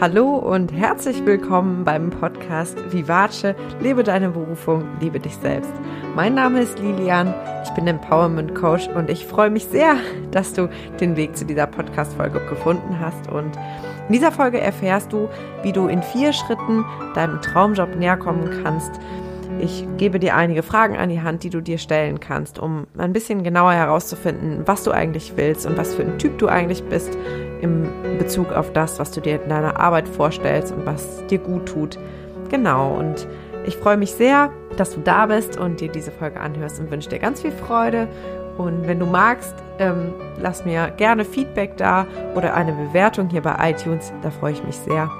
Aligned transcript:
Hallo 0.00 0.36
und 0.36 0.72
herzlich 0.72 1.26
willkommen 1.26 1.82
beim 1.84 2.10
Podcast 2.10 2.76
Vivace, 2.92 3.56
lebe 3.80 4.04
deine 4.04 4.28
Berufung, 4.28 4.84
liebe 5.00 5.18
dich 5.18 5.34
selbst. 5.34 5.72
Mein 6.14 6.34
Name 6.34 6.60
ist 6.60 6.78
Lilian, 6.78 7.34
ich 7.64 7.70
bin 7.70 7.88
Empowerment 7.88 8.54
Coach 8.54 8.86
und 8.94 9.10
ich 9.10 9.26
freue 9.26 9.50
mich 9.50 9.64
sehr, 9.64 9.96
dass 10.30 10.52
du 10.52 10.68
den 11.00 11.16
Weg 11.16 11.36
zu 11.36 11.44
dieser 11.44 11.66
Podcast-Folge 11.66 12.38
gefunden 12.48 13.00
hast. 13.00 13.28
Und 13.28 13.58
in 14.06 14.12
dieser 14.12 14.30
Folge 14.30 14.60
erfährst 14.60 15.12
du, 15.12 15.28
wie 15.64 15.72
du 15.72 15.88
in 15.88 16.04
vier 16.04 16.32
Schritten 16.32 16.84
deinem 17.16 17.42
Traumjob 17.42 17.96
näher 17.96 18.16
kommen 18.16 18.62
kannst, 18.62 18.92
ich 19.60 19.86
gebe 19.96 20.18
dir 20.18 20.36
einige 20.36 20.62
Fragen 20.62 20.96
an 20.96 21.08
die 21.08 21.20
Hand, 21.20 21.42
die 21.42 21.50
du 21.50 21.60
dir 21.60 21.78
stellen 21.78 22.20
kannst, 22.20 22.58
um 22.58 22.86
ein 22.96 23.12
bisschen 23.12 23.42
genauer 23.42 23.72
herauszufinden, 23.72 24.62
was 24.66 24.84
du 24.84 24.90
eigentlich 24.90 25.32
willst 25.36 25.66
und 25.66 25.76
was 25.76 25.94
für 25.94 26.02
ein 26.02 26.18
Typ 26.18 26.38
du 26.38 26.48
eigentlich 26.48 26.84
bist 26.84 27.16
im 27.60 27.88
Bezug 28.18 28.52
auf 28.52 28.72
das, 28.72 28.98
was 28.98 29.10
du 29.10 29.20
dir 29.20 29.42
in 29.42 29.48
deiner 29.48 29.80
Arbeit 29.80 30.08
vorstellst 30.08 30.72
und 30.72 30.86
was 30.86 31.26
dir 31.26 31.38
gut 31.38 31.66
tut. 31.66 31.98
Genau, 32.50 32.94
und 32.94 33.26
ich 33.66 33.76
freue 33.76 33.96
mich 33.96 34.12
sehr, 34.12 34.50
dass 34.76 34.94
du 34.94 35.00
da 35.00 35.26
bist 35.26 35.58
und 35.58 35.80
dir 35.80 35.88
diese 35.88 36.12
Folge 36.12 36.40
anhörst 36.40 36.80
und 36.80 36.90
wünsche 36.90 37.08
dir 37.08 37.18
ganz 37.18 37.42
viel 37.42 37.52
Freude. 37.52 38.08
Und 38.56 38.86
wenn 38.86 38.98
du 38.98 39.06
magst, 39.06 39.54
ähm, 39.78 40.14
lass 40.40 40.64
mir 40.64 40.90
gerne 40.96 41.24
Feedback 41.24 41.76
da 41.76 42.06
oder 42.34 42.54
eine 42.54 42.72
Bewertung 42.72 43.28
hier 43.28 43.42
bei 43.42 43.70
iTunes. 43.70 44.12
Da 44.22 44.30
freue 44.30 44.52
ich 44.52 44.64
mich 44.64 44.76
sehr. 44.76 45.10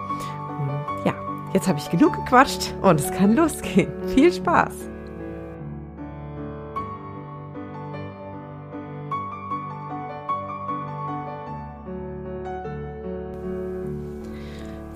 Jetzt 1.55 1.67
habe 1.67 1.79
ich 1.79 1.91
genug 1.91 2.15
gequatscht 2.15 2.75
und 2.83 3.01
es 3.01 3.11
kann 3.11 3.35
losgehen. 3.35 3.91
Viel 4.09 4.33
Spaß! 4.33 4.73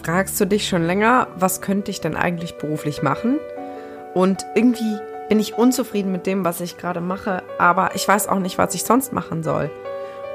Fragst 0.02 0.38
du 0.40 0.46
dich 0.46 0.68
schon 0.68 0.82
länger, 0.82 1.28
was 1.36 1.60
könnte 1.60 1.90
ich 1.90 2.00
denn 2.00 2.16
eigentlich 2.16 2.58
beruflich 2.58 3.02
machen? 3.02 3.38
Und 4.14 4.44
irgendwie 4.54 4.98
bin 5.28 5.40
ich 5.40 5.56
unzufrieden 5.56 6.12
mit 6.12 6.26
dem, 6.26 6.44
was 6.44 6.60
ich 6.60 6.76
gerade 6.76 7.00
mache, 7.00 7.42
aber 7.58 7.94
ich 7.94 8.06
weiß 8.06 8.28
auch 8.28 8.40
nicht, 8.40 8.58
was 8.58 8.74
ich 8.74 8.82
sonst 8.82 9.12
machen 9.12 9.42
soll. 9.42 9.70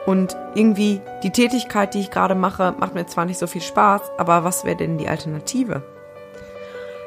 Und 0.07 0.35
irgendwie 0.55 1.01
die 1.21 1.31
Tätigkeit, 1.31 1.93
die 1.93 1.99
ich 1.99 2.11
gerade 2.11 2.33
mache, 2.33 2.73
macht 2.79 2.95
mir 2.95 3.05
zwar 3.05 3.25
nicht 3.25 3.37
so 3.37 3.45
viel 3.45 3.61
Spaß, 3.61 4.01
aber 4.17 4.45
was 4.45 4.63
wäre 4.63 4.77
denn 4.77 4.97
die 4.97 5.09
Alternative? 5.09 5.83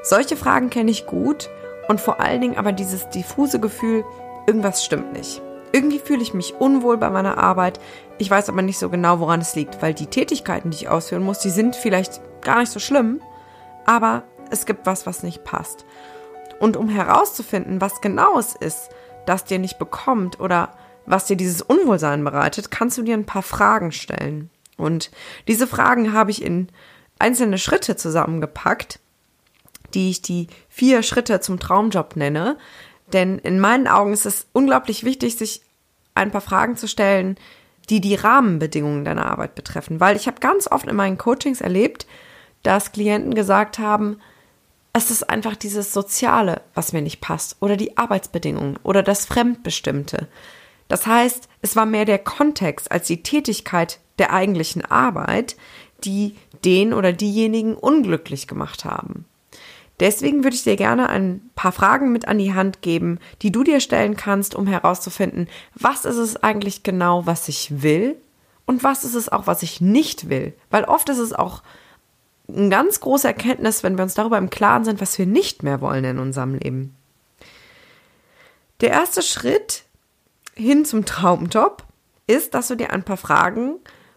Solche 0.02 0.36
Fragen 0.36 0.70
kenne 0.70 0.90
ich 0.90 1.06
gut 1.06 1.50
und 1.88 2.00
vor 2.00 2.20
allen 2.20 2.40
Dingen 2.40 2.56
aber 2.56 2.72
dieses 2.72 3.08
diffuse 3.10 3.60
Gefühl, 3.60 4.04
irgendwas 4.46 4.84
stimmt 4.84 5.12
nicht. 5.12 5.42
Irgendwie 5.72 5.98
fühle 5.98 6.22
ich 6.22 6.34
mich 6.34 6.54
unwohl 6.54 6.96
bei 6.96 7.10
meiner 7.10 7.38
Arbeit. 7.38 7.78
Ich 8.18 8.30
weiß 8.30 8.48
aber 8.48 8.62
nicht 8.62 8.78
so 8.78 8.88
genau, 8.88 9.20
woran 9.20 9.40
es 9.40 9.54
liegt, 9.54 9.82
weil 9.82 9.94
die 9.94 10.06
Tätigkeiten, 10.06 10.70
die 10.70 10.78
ich 10.78 10.88
ausführen 10.88 11.22
muss, 11.22 11.38
die 11.40 11.50
sind 11.50 11.76
vielleicht 11.76 12.20
gar 12.40 12.60
nicht 12.60 12.72
so 12.72 12.80
schlimm, 12.80 13.20
aber 13.84 14.24
es 14.50 14.66
gibt 14.66 14.86
was, 14.86 15.06
was 15.06 15.22
nicht 15.22 15.44
passt. 15.44 15.84
Und 16.58 16.76
um 16.76 16.88
herauszufinden, 16.88 17.80
was 17.80 18.00
genau 18.00 18.38
es 18.38 18.54
ist, 18.54 18.88
das 19.26 19.44
dir 19.44 19.58
nicht 19.58 19.78
bekommt 19.78 20.40
oder 20.40 20.70
was 21.06 21.26
dir 21.26 21.36
dieses 21.36 21.62
Unwohlsein 21.62 22.24
bereitet, 22.24 22.70
kannst 22.70 22.98
du 22.98 23.02
dir 23.02 23.14
ein 23.14 23.26
paar 23.26 23.42
Fragen 23.42 23.92
stellen. 23.92 24.50
Und 24.76 25.10
diese 25.46 25.66
Fragen 25.66 26.12
habe 26.12 26.30
ich 26.30 26.42
in 26.42 26.68
einzelne 27.18 27.58
Schritte 27.58 27.96
zusammengepackt, 27.96 28.98
die 29.94 30.10
ich 30.10 30.22
die 30.22 30.48
vier 30.68 31.02
Schritte 31.02 31.40
zum 31.40 31.58
Traumjob 31.58 32.16
nenne. 32.16 32.56
Denn 33.12 33.38
in 33.38 33.60
meinen 33.60 33.88
Augen 33.88 34.12
ist 34.12 34.26
es 34.26 34.46
unglaublich 34.52 35.04
wichtig, 35.04 35.36
sich 35.36 35.62
ein 36.14 36.30
paar 36.30 36.40
Fragen 36.40 36.76
zu 36.76 36.88
stellen, 36.88 37.36
die 37.88 38.00
die 38.00 38.14
Rahmenbedingungen 38.14 39.04
deiner 39.04 39.26
Arbeit 39.26 39.54
betreffen. 39.54 40.00
Weil 40.00 40.16
ich 40.16 40.26
habe 40.26 40.40
ganz 40.40 40.70
oft 40.70 40.86
in 40.86 40.96
meinen 40.96 41.18
Coachings 41.18 41.60
erlebt, 41.60 42.06
dass 42.62 42.92
Klienten 42.92 43.34
gesagt 43.34 43.78
haben, 43.78 44.20
es 44.92 45.10
ist 45.10 45.28
einfach 45.30 45.56
dieses 45.56 45.92
Soziale, 45.92 46.62
was 46.74 46.92
mir 46.92 47.02
nicht 47.02 47.20
passt, 47.20 47.56
oder 47.60 47.76
die 47.76 47.96
Arbeitsbedingungen 47.96 48.78
oder 48.82 49.02
das 49.02 49.24
Fremdbestimmte. 49.24 50.28
Das 50.88 51.06
heißt, 51.06 51.48
es 51.62 51.76
war 51.76 51.86
mehr 51.86 52.04
der 52.04 52.18
Kontext 52.18 52.90
als 52.90 53.06
die 53.06 53.22
Tätigkeit 53.22 54.00
der 54.18 54.32
eigentlichen 54.32 54.84
Arbeit, 54.84 55.56
die 56.04 56.34
den 56.64 56.92
oder 56.92 57.12
diejenigen 57.12 57.74
unglücklich 57.74 58.48
gemacht 58.48 58.84
haben. 58.84 59.26
Deswegen 60.00 60.42
würde 60.42 60.56
ich 60.56 60.64
dir 60.64 60.76
gerne 60.76 61.10
ein 61.10 61.50
paar 61.54 61.72
Fragen 61.72 62.10
mit 62.10 62.26
an 62.26 62.38
die 62.38 62.54
Hand 62.54 62.80
geben, 62.80 63.18
die 63.42 63.52
du 63.52 63.62
dir 63.62 63.80
stellen 63.80 64.16
kannst, 64.16 64.54
um 64.54 64.66
herauszufinden, 64.66 65.46
was 65.74 66.06
ist 66.06 66.16
es 66.16 66.42
eigentlich 66.42 66.82
genau, 66.82 67.26
was 67.26 67.48
ich 67.48 67.82
will 67.82 68.16
und 68.64 68.82
was 68.82 69.04
ist 69.04 69.14
es 69.14 69.28
auch, 69.28 69.46
was 69.46 69.62
ich 69.62 69.82
nicht 69.82 70.30
will. 70.30 70.54
Weil 70.70 70.84
oft 70.84 71.10
ist 71.10 71.18
es 71.18 71.34
auch 71.34 71.62
eine 72.48 72.70
ganz 72.70 73.00
große 73.00 73.26
Erkenntnis, 73.26 73.82
wenn 73.82 73.98
wir 73.98 74.02
uns 74.02 74.14
darüber 74.14 74.38
im 74.38 74.48
Klaren 74.48 74.84
sind, 74.84 75.02
was 75.02 75.18
wir 75.18 75.26
nicht 75.26 75.62
mehr 75.62 75.82
wollen 75.82 76.04
in 76.04 76.18
unserem 76.18 76.54
Leben. 76.54 76.96
Der 78.80 78.90
erste 78.90 79.20
Schritt 79.20 79.84
hin 80.54 80.86
zum 80.86 81.04
Traumjob 81.04 81.84
ist, 82.26 82.54
dass 82.54 82.68
du 82.68 82.74
dir 82.74 82.90
ein 82.90 83.02
paar 83.02 83.18
Fragen 83.18 83.76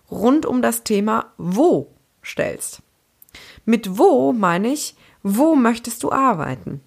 rund 0.09 0.45
um 0.45 0.61
das 0.61 0.83
Thema 0.83 1.33
Wo 1.37 1.91
stellst. 2.23 2.81
Mit 3.65 3.97
Wo 3.97 4.31
meine 4.31 4.69
ich, 4.69 4.95
wo 5.23 5.55
möchtest 5.55 6.03
du 6.03 6.11
arbeiten? 6.11 6.81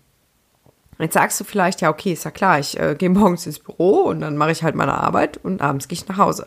Jetzt 0.99 1.15
sagst 1.15 1.41
du 1.41 1.45
vielleicht, 1.45 1.81
ja, 1.81 1.91
okay, 1.91 2.13
ist 2.13 2.25
ja 2.25 2.31
klar, 2.31 2.59
ich 2.59 2.79
äh, 2.79 2.95
gehe 2.95 3.11
morgens 3.11 3.47
ins 3.47 3.59
Büro 3.59 4.03
und 4.03 4.21
dann 4.21 4.37
mache 4.37 4.53
ich 4.53 4.63
halt 4.63 4.75
meine 4.75 4.95
Arbeit 4.95 5.39
und 5.39 5.61
abends 5.61 5.89
gehe 5.89 5.99
ich 5.99 6.09
nach 6.09 6.17
Hause. 6.17 6.47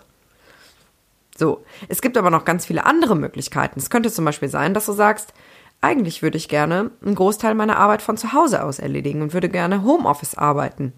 So, 1.38 1.64
es 1.88 2.02
gibt 2.02 2.18
aber 2.18 2.32
noch 2.32 2.46
ganz 2.46 2.66
viele 2.66 2.86
andere 2.86 3.16
Möglichkeiten. 3.16 3.80
Es 3.80 3.90
könnte 3.90 4.12
zum 4.12 4.26
Beispiel 4.26 4.50
sein, 4.50 4.74
dass 4.74 4.88
du 4.88 4.94
sagst, 4.94 5.34
eigentlich 5.82 6.22
würde 6.22 6.38
ich 6.38 6.50
gerne 6.50 6.92
einen 7.06 7.16
Großteil 7.16 7.56
meiner 7.56 7.78
Arbeit 7.78 8.02
von 8.02 8.18
zu 8.18 8.34
Hause 8.34 8.64
aus 8.64 8.80
erledigen 8.80 9.22
und 9.22 9.34
würde 9.34 9.48
gerne 9.48 9.84
Homeoffice 9.84 10.36
arbeiten. 10.36 10.94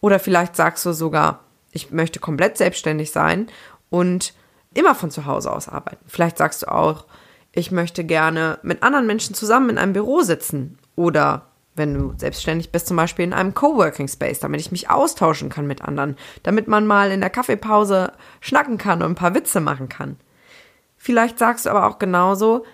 Oder 0.00 0.18
vielleicht 0.18 0.56
sagst 0.56 0.84
du 0.84 0.92
sogar, 0.92 1.40
ich 1.70 1.90
möchte 1.92 2.20
komplett 2.20 2.58
selbstständig 2.58 3.12
sein 3.12 3.48
und 3.90 4.34
immer 4.72 4.94
von 4.94 5.10
zu 5.10 5.26
Hause 5.26 5.52
aus 5.52 5.68
arbeiten. 5.68 6.04
Vielleicht 6.06 6.38
sagst 6.38 6.62
du 6.62 6.72
auch, 6.72 7.04
ich 7.54 7.70
möchte 7.70 8.04
gerne 8.04 8.58
mit 8.62 8.82
anderen 8.82 9.06
Menschen 9.06 9.34
zusammen 9.34 9.70
in 9.70 9.78
einem 9.78 9.92
Büro 9.92 10.22
sitzen 10.22 10.78
oder 10.96 11.46
wenn 11.76 11.94
du 11.94 12.14
selbstständig 12.16 12.70
bist, 12.70 12.86
zum 12.86 12.96
Beispiel 12.96 13.24
in 13.24 13.32
einem 13.32 13.54
Coworking 13.54 14.06
Space, 14.06 14.38
damit 14.38 14.60
ich 14.60 14.70
mich 14.70 14.90
austauschen 14.90 15.48
kann 15.48 15.66
mit 15.66 15.82
anderen, 15.82 16.16
damit 16.42 16.68
man 16.68 16.86
mal 16.86 17.10
in 17.10 17.20
der 17.20 17.30
Kaffeepause 17.30 18.12
schnacken 18.40 18.78
kann 18.78 19.02
und 19.02 19.12
ein 19.12 19.16
paar 19.16 19.34
Witze 19.34 19.60
machen 19.60 19.88
kann. 19.88 20.16
Vielleicht 20.96 21.38
sagst 21.38 21.66
du 21.66 21.70
aber 21.70 21.86
auch 21.86 21.98
genauso, 21.98 22.64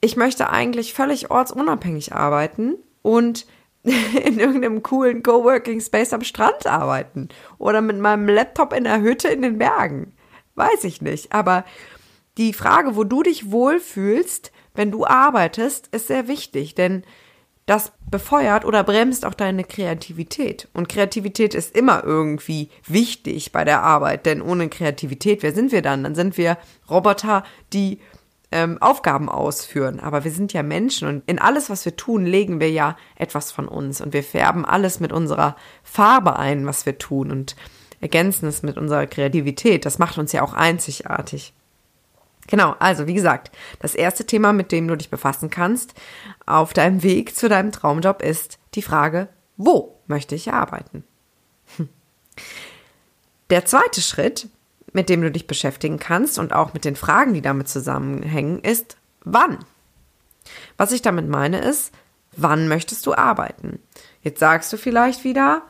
ich 0.00 0.16
möchte 0.16 0.48
eigentlich 0.48 0.94
völlig 0.94 1.30
ortsunabhängig 1.30 2.14
arbeiten 2.14 2.76
und 3.02 3.46
in 3.82 4.38
irgendeinem 4.38 4.82
coolen 4.82 5.22
Coworking 5.22 5.80
Space 5.80 6.12
am 6.12 6.22
Strand 6.22 6.66
arbeiten 6.66 7.28
oder 7.58 7.80
mit 7.80 7.98
meinem 7.98 8.28
Laptop 8.28 8.72
in 8.72 8.84
der 8.84 9.00
Hütte 9.00 9.28
in 9.28 9.42
den 9.42 9.58
Bergen. 9.58 10.12
Weiß 10.54 10.84
ich 10.84 11.00
nicht, 11.00 11.32
aber 11.32 11.64
die 12.38 12.52
Frage, 12.52 12.96
wo 12.96 13.04
du 13.04 13.22
dich 13.22 13.50
wohlfühlst, 13.50 14.52
wenn 14.74 14.90
du 14.90 15.04
arbeitest, 15.04 15.88
ist 15.88 16.06
sehr 16.06 16.28
wichtig, 16.28 16.74
denn 16.74 17.02
das 17.66 17.92
befeuert 18.10 18.64
oder 18.64 18.82
bremst 18.82 19.24
auch 19.24 19.34
deine 19.34 19.62
Kreativität. 19.62 20.68
Und 20.72 20.88
Kreativität 20.88 21.54
ist 21.54 21.76
immer 21.76 22.02
irgendwie 22.02 22.70
wichtig 22.86 23.52
bei 23.52 23.64
der 23.64 23.82
Arbeit, 23.82 24.26
denn 24.26 24.42
ohne 24.42 24.68
Kreativität, 24.68 25.42
wer 25.42 25.52
sind 25.52 25.70
wir 25.70 25.82
dann? 25.82 26.02
Dann 26.02 26.14
sind 26.14 26.36
wir 26.36 26.58
Roboter, 26.88 27.44
die 27.72 28.00
ähm, 28.52 28.78
Aufgaben 28.80 29.28
ausführen. 29.28 30.00
Aber 30.00 30.24
wir 30.24 30.32
sind 30.32 30.52
ja 30.52 30.62
Menschen 30.62 31.08
und 31.08 31.22
in 31.26 31.38
alles, 31.38 31.70
was 31.70 31.84
wir 31.84 31.96
tun, 31.96 32.26
legen 32.26 32.60
wir 32.60 32.70
ja 32.70 32.96
etwas 33.16 33.52
von 33.52 33.68
uns 33.68 34.00
und 34.00 34.12
wir 34.12 34.24
färben 34.24 34.64
alles 34.64 35.00
mit 35.00 35.12
unserer 35.12 35.56
Farbe 35.82 36.36
ein, 36.36 36.66
was 36.66 36.86
wir 36.86 36.98
tun 36.98 37.30
und 37.30 37.54
ergänzen 38.00 38.48
es 38.48 38.62
mit 38.62 38.76
unserer 38.76 39.06
Kreativität. 39.06 39.84
Das 39.84 39.98
macht 39.98 40.18
uns 40.18 40.32
ja 40.32 40.42
auch 40.42 40.54
einzigartig. 40.54 41.52
Genau, 42.46 42.74
also 42.78 43.06
wie 43.06 43.14
gesagt, 43.14 43.50
das 43.78 43.94
erste 43.94 44.26
Thema, 44.26 44.52
mit 44.52 44.72
dem 44.72 44.88
du 44.88 44.96
dich 44.96 45.10
befassen 45.10 45.50
kannst 45.50 45.94
auf 46.46 46.72
deinem 46.72 47.02
Weg 47.02 47.36
zu 47.36 47.48
deinem 47.48 47.70
Traumjob 47.70 48.22
ist 48.22 48.58
die 48.74 48.82
Frage, 48.82 49.28
wo 49.56 49.98
möchte 50.06 50.34
ich 50.34 50.52
arbeiten? 50.52 51.04
Hm. 51.76 51.88
Der 53.50 53.64
zweite 53.66 54.00
Schritt, 54.00 54.48
mit 54.92 55.08
dem 55.08 55.22
du 55.22 55.30
dich 55.30 55.46
beschäftigen 55.46 55.98
kannst 55.98 56.38
und 56.38 56.52
auch 56.52 56.74
mit 56.74 56.84
den 56.84 56.96
Fragen, 56.96 57.34
die 57.34 57.42
damit 57.42 57.68
zusammenhängen, 57.68 58.60
ist 58.60 58.96
wann. 59.24 59.58
Was 60.76 60.92
ich 60.92 61.02
damit 61.02 61.28
meine 61.28 61.60
ist, 61.60 61.92
wann 62.36 62.68
möchtest 62.68 63.06
du 63.06 63.14
arbeiten? 63.14 63.80
Jetzt 64.22 64.40
sagst 64.40 64.72
du 64.72 64.76
vielleicht 64.76 65.24
wieder, 65.24 65.62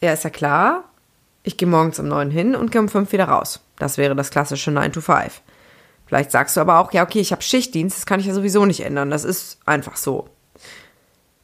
ja, 0.00 0.12
ist 0.12 0.24
ja 0.24 0.30
klar, 0.30 0.84
ich 1.42 1.56
gehe 1.56 1.68
morgens 1.68 1.98
um 1.98 2.08
neun 2.08 2.30
hin 2.30 2.54
und 2.54 2.70
gehe 2.70 2.80
um 2.80 2.88
fünf 2.88 3.12
wieder 3.12 3.24
raus. 3.24 3.60
Das 3.78 3.98
wäre 3.98 4.14
das 4.14 4.30
klassische 4.30 4.70
9 4.70 4.92
to 4.92 5.00
5. 5.00 5.40
Vielleicht 6.08 6.30
sagst 6.30 6.56
du 6.56 6.62
aber 6.62 6.78
auch, 6.78 6.90
ja, 6.92 7.02
okay, 7.02 7.20
ich 7.20 7.32
habe 7.32 7.42
Schichtdienst, 7.42 7.98
das 7.98 8.06
kann 8.06 8.18
ich 8.18 8.24
ja 8.24 8.32
sowieso 8.32 8.64
nicht 8.64 8.80
ändern. 8.80 9.10
Das 9.10 9.24
ist 9.24 9.58
einfach 9.66 9.98
so. 9.98 10.30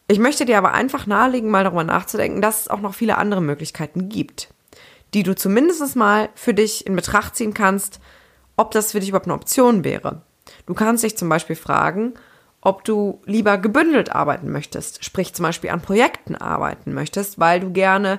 Ich 0.08 0.19
möchte 0.19 0.46
dir 0.46 0.56
aber 0.56 0.72
einfach 0.72 1.06
nahelegen, 1.06 1.50
mal 1.50 1.64
darüber 1.64 1.84
nachzudenken, 1.84 2.40
dass 2.40 2.62
es 2.62 2.69
auch 2.69 2.81
noch 2.81 2.94
viele 2.94 3.19
andere 3.19 3.43
Möglichkeiten 3.43 4.08
gibt, 4.08 4.49
die 5.12 5.22
du 5.22 5.34
zumindest 5.34 5.96
mal 5.96 6.31
für 6.34 6.55
dich 6.55 6.87
in 6.87 6.96
Betracht 6.96 7.37
ziehen 7.37 7.52
kannst, 7.52 8.00
ob 8.56 8.70
das 8.70 8.93
für 8.93 9.00
dich 9.00 9.11
überhaupt 9.11 9.26
eine 9.26 9.34
Option 9.34 9.84
wäre. 9.84 10.22
Du 10.64 10.72
kannst 10.72 11.05
dich 11.05 11.19
zum 11.19 11.28
Beispiel 11.28 11.56
fragen, 11.56 12.14
ob 12.62 12.84
du 12.84 13.20
lieber 13.26 13.58
gebündelt 13.58 14.14
arbeiten 14.14 14.50
möchtest, 14.50 15.05
sprich 15.05 15.34
zum 15.34 15.43
Beispiel 15.43 15.70
an 15.70 15.82
Projekten 15.82 16.37
arbeiten 16.37 16.94
möchtest, 16.94 17.38
weil 17.38 17.61
du 17.61 17.70
gerne 17.70 18.19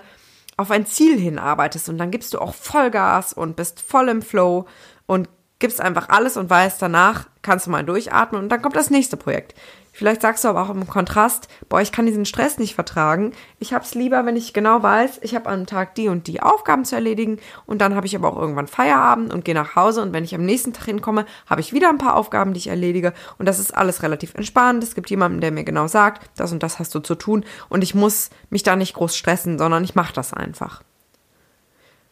auf 0.57 0.69
ein 0.69 0.86
Ziel 0.86 1.19
hinarbeitest 1.19 1.89
und 1.89 1.97
dann 1.97 2.12
gibst 2.12 2.36
du 2.36 2.39
auch 2.39 2.53
Vollgas 2.53 3.33
und 3.33 3.56
bist 3.56 3.81
voll 3.81 4.09
im 4.09 4.21
Flow 4.21 4.68
und 5.07 5.27
gibst 5.60 5.80
einfach 5.81 6.10
alles 6.10 6.38
und 6.38 6.50
weißt, 6.50 6.81
danach 6.81 7.28
kannst 7.42 7.68
du 7.68 7.72
mal 7.72 7.84
durchatmen 7.84 8.42
und 8.42 8.50
dann 8.50 8.62
kommt 8.62 8.75
das 8.75 8.90
nächste 8.90 9.18
Projekt. 9.18 9.56
Vielleicht 9.96 10.24
sagst 10.24 10.44
du 10.44 10.50
aber 10.50 10.62
auch 10.62 10.69
im 10.72 10.88
Kontrast, 10.88 11.48
boah, 11.69 11.80
ich 11.80 11.94
kann 11.94 12.06
diesen 12.06 12.25
Stress 12.25 12.57
nicht 12.57 12.75
vertragen. 12.75 13.31
Ich 13.60 13.74
hab's 13.74 13.96
lieber, 13.96 14.25
wenn 14.25 14.36
ich 14.36 14.52
genau 14.52 14.84
weiß, 14.84 15.19
ich 15.22 15.36
habe 15.36 15.50
am 15.50 15.66
Tag 15.66 15.96
die 15.96 16.10
und 16.10 16.28
die 16.28 16.42
Aufgaben 16.42 16.84
zu 16.84 16.96
erledigen 16.96 17.40
und 17.66 17.80
dann 17.80 17.96
habe 17.96 18.06
ich 18.06 18.13
aber 18.13 18.28
auch 18.28 18.38
irgendwann 18.38 18.68
Feierabend 18.68 19.34
und 19.34 19.46
gehe 19.46 19.56
nach 19.56 19.78
Hause 19.78 20.02
und 20.02 20.12
wenn 20.12 20.25
ich 20.25 20.36
am 20.36 20.44
nächsten 20.44 20.74
Tag 20.74 20.84
hinkomme, 20.84 21.25
habe 21.46 21.62
ich 21.62 21.72
wieder 21.72 21.88
ein 21.88 21.98
paar 21.98 22.18
Aufgaben, 22.18 22.54
die 22.54 22.57
ich 22.57 22.68
erledige 22.68 23.13
und 23.38 23.46
das 23.46 23.57
ist 23.57 23.74
alles 23.74 24.04
relativ 24.04 24.36
entspannt. 24.36 24.84
Es 24.84 24.96
gibt 24.96 25.10
jemanden, 25.10 25.40
der 25.40 25.54
mir 25.54 25.63
genau 25.63 25.88
sagt, 25.88 26.30
das 26.36 26.52
und 26.52 26.62
das 26.62 26.78
hast 26.78 26.94
du 26.94 27.00
zu 27.00 27.16
tun 27.16 27.46
und 27.69 27.81
ich 27.81 27.96
muss 27.96 28.31
mich 28.50 28.63
da 28.63 28.75
nicht 28.75 28.96
groß 28.96 29.16
stressen, 29.16 29.57
sondern 29.57 29.86
ich 29.86 29.96
mache 29.96 30.13
das 30.13 30.34
einfach. 30.34 30.84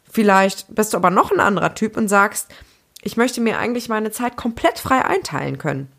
Vielleicht 0.10 0.74
bist 0.74 0.94
du 0.94 0.98
aber 0.98 1.10
noch 1.10 1.32
ein 1.32 1.42
anderer 1.42 1.76
Typ 1.76 1.98
und 1.98 2.08
sagst, 2.08 2.50
ich 3.04 3.18
möchte 3.18 3.42
mir 3.42 3.58
eigentlich 3.60 3.90
meine 3.90 4.12
Zeit 4.12 4.38
komplett 4.38 4.80
frei 4.80 5.04
einteilen 5.04 5.58
können. 5.58 5.92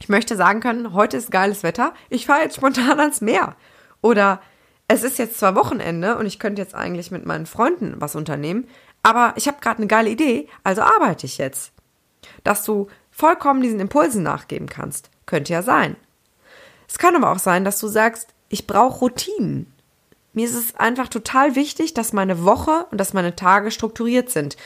Ich 0.00 0.08
möchte 0.08 0.36
sagen 0.36 0.60
können, 0.60 0.92
heute 0.92 1.16
ist 1.16 1.30
geiles 1.30 1.62
Wetter, 1.62 1.94
ich 2.10 2.26
fahre 2.26 2.42
jetzt 2.42 2.56
spontan 2.56 2.98
ans 2.98 3.20
Meer. 3.20 3.54
Oder 4.00 4.42
es 4.88 5.04
ist 5.04 5.18
jetzt 5.18 5.38
zwar 5.38 5.54
Wochenende 5.54 6.18
und 6.18 6.26
ich 6.26 6.40
könnte 6.40 6.60
jetzt 6.60 6.74
eigentlich 6.74 7.12
mit 7.12 7.24
meinen 7.24 7.46
Freunden 7.46 7.94
was 7.98 8.16
unternehmen, 8.16 8.66
aber 9.04 9.34
ich 9.36 9.46
habe 9.46 9.58
gerade 9.60 9.78
eine 9.78 9.86
geile 9.86 10.10
Idee, 10.10 10.48
also 10.64 10.82
arbeite 10.82 11.26
ich 11.26 11.38
jetzt. 11.38 11.72
Dass 12.42 12.64
du 12.64 12.88
vollkommen 13.10 13.62
diesen 13.62 13.80
Impulsen 13.80 14.24
nachgeben 14.24 14.68
kannst, 14.68 15.10
könnte 15.26 15.52
ja 15.52 15.62
sein. 15.62 15.96
Es 16.88 16.98
kann 16.98 17.14
aber 17.14 17.30
auch 17.30 17.38
sein, 17.38 17.64
dass 17.64 17.78
du 17.78 17.86
sagst, 17.86 18.34
ich 18.48 18.66
brauche 18.66 18.98
Routinen. 18.98 19.72
Mir 20.32 20.46
ist 20.46 20.54
es 20.54 20.74
einfach 20.76 21.08
total 21.08 21.54
wichtig, 21.54 21.94
dass 21.94 22.12
meine 22.12 22.44
Woche 22.44 22.86
und 22.90 22.98
dass 22.98 23.12
meine 23.12 23.36
Tage 23.36 23.70
strukturiert 23.70 24.30
sind. 24.30 24.56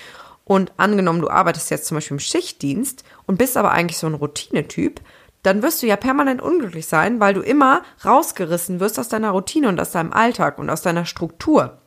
Und 0.49 0.73
angenommen, 0.77 1.21
du 1.21 1.29
arbeitest 1.29 1.71
jetzt 1.71 1.87
zum 1.87 1.97
Beispiel 1.97 2.15
im 2.15 2.21
Schichtdienst 2.21 3.03
und 3.27 3.37
bist 3.37 3.57
aber 3.57 3.73
eigentlich 3.73 3.99
so 3.99 4.07
ein 4.07 4.15
Routinetyp, 4.15 5.01
dann 5.43 5.63
wirst 5.63 5.83
du 5.83 5.87
ja 5.87 5.97
permanent 5.97 6.41
unglücklich 6.41 6.87
sein, 6.87 7.19
weil 7.19 7.35
du 7.35 7.41
immer 7.41 7.83
rausgerissen 8.05 8.79
wirst 8.79 8.99
aus 8.99 9.09
deiner 9.09 9.31
Routine 9.31 9.69
und 9.69 9.81
aus 9.81 9.91
deinem 9.91 10.13
Alltag 10.13 10.59
und 10.59 10.71
aus 10.71 10.83
deiner 10.83 11.05
Struktur. 11.05 11.79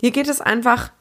Hier 0.00 0.10
geht 0.10 0.28
es 0.28 0.42
einfach 0.42 0.92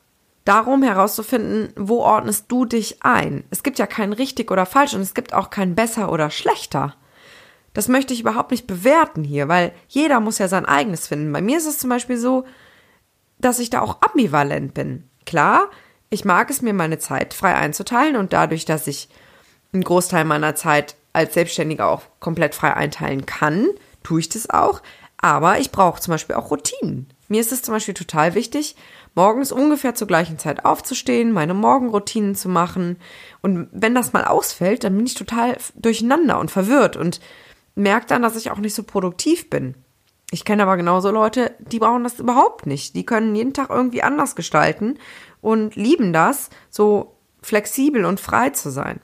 darum 0.45 0.81
herauszufinden, 0.81 1.73
wo 1.75 1.99
ordnest 1.99 2.45
du 2.49 2.65
dich 2.65 3.03
ein. 3.03 3.43
Es 3.49 3.61
gibt 3.61 3.77
ja 3.77 3.85
kein 3.85 4.13
richtig 4.13 4.49
oder 4.49 4.65
falsch 4.65 4.93
und 4.93 5.01
es 5.01 5.13
gibt 5.13 5.33
auch 5.33 5.49
kein 5.49 5.75
besser 5.75 6.11
oder 6.11 6.29
schlechter. 6.29 6.95
Das 7.73 7.89
möchte 7.89 8.13
ich 8.13 8.21
überhaupt 8.21 8.51
nicht 8.51 8.67
bewerten 8.67 9.25
hier, 9.25 9.47
weil 9.49 9.73
jeder 9.89 10.19
muss 10.21 10.38
ja 10.38 10.47
sein 10.47 10.65
eigenes 10.65 11.07
finden. 11.07 11.33
Bei 11.33 11.41
mir 11.41 11.57
ist 11.57 11.67
es 11.67 11.79
zum 11.79 11.89
Beispiel 11.89 12.17
so, 12.17 12.45
dass 13.39 13.59
ich 13.59 13.69
da 13.69 13.81
auch 13.81 14.01
ambivalent 14.01 14.73
bin. 14.73 15.09
Klar, 15.25 15.69
ich 16.09 16.25
mag 16.25 16.50
es 16.50 16.62
mir 16.62 16.73
meine 16.73 17.00
Zeit 17.00 17.33
frei 17.33 17.56
einzuteilen 17.56 18.15
und 18.15 18.33
dadurch, 18.33 18.65
dass 18.65 18.88
ich 18.88 19.09
einen 19.73 19.83
Großteil 19.83 20.25
meiner 20.25 20.56
Zeit 20.56 20.95
als 21.13 21.33
Selbstständiger 21.33 21.88
auch 21.88 22.03
komplett 22.19 22.56
frei 22.56 22.73
einteilen 22.73 23.25
kann, 23.25 23.68
tue 24.03 24.19
ich 24.19 24.29
das 24.29 24.50
auch. 24.50 24.81
Aber 25.18 25.59
ich 25.59 25.71
brauche 25.71 26.01
zum 26.01 26.13
Beispiel 26.13 26.35
auch 26.35 26.50
Routinen. 26.51 27.07
Mir 27.27 27.41
ist 27.41 27.51
es 27.51 27.62
zum 27.62 27.73
Beispiel 27.73 27.94
total 27.94 28.33
wichtig, 28.33 28.75
morgens 29.15 29.51
ungefähr 29.51 29.95
zur 29.95 30.07
gleichen 30.07 30.39
Zeit 30.39 30.65
aufzustehen, 30.65 31.31
meine 31.31 31.53
Morgenroutinen 31.53 32.35
zu 32.35 32.50
machen. 32.50 32.97
Und 33.41 33.69
wenn 33.71 33.95
das 33.95 34.13
mal 34.13 34.25
ausfällt, 34.25 34.83
dann 34.83 34.97
bin 34.97 35.06
ich 35.06 35.13
total 35.13 35.57
durcheinander 35.75 36.39
und 36.39 36.51
verwirrt 36.51 36.97
und 36.97 37.21
merke 37.75 38.07
dann, 38.07 38.24
dass 38.24 38.35
ich 38.35 38.51
auch 38.51 38.57
nicht 38.57 38.74
so 38.74 38.83
produktiv 38.83 39.50
bin. 39.50 39.75
Ich 40.33 40.45
kenne 40.45 40.63
aber 40.63 40.78
genauso 40.78 41.12
Leute, 41.12 41.54
die 41.60 41.80
brauchen 41.80 42.06
das 42.06 42.19
überhaupt 42.19 42.66
nicht. 42.66 42.95
Die 42.95 43.06
können 43.06 43.36
jeden 43.36 43.54
Tag 43.54 43.69
irgendwie 43.69 44.01
anders 44.01 44.36
gestalten 44.36 44.98
und 45.42 45.75
lieben 45.75 46.13
das, 46.13 46.50
so 46.69 47.16
flexibel 47.42 48.06
und 48.06 48.22
frei 48.22 48.50
zu 48.51 48.72
sein. 48.72 49.01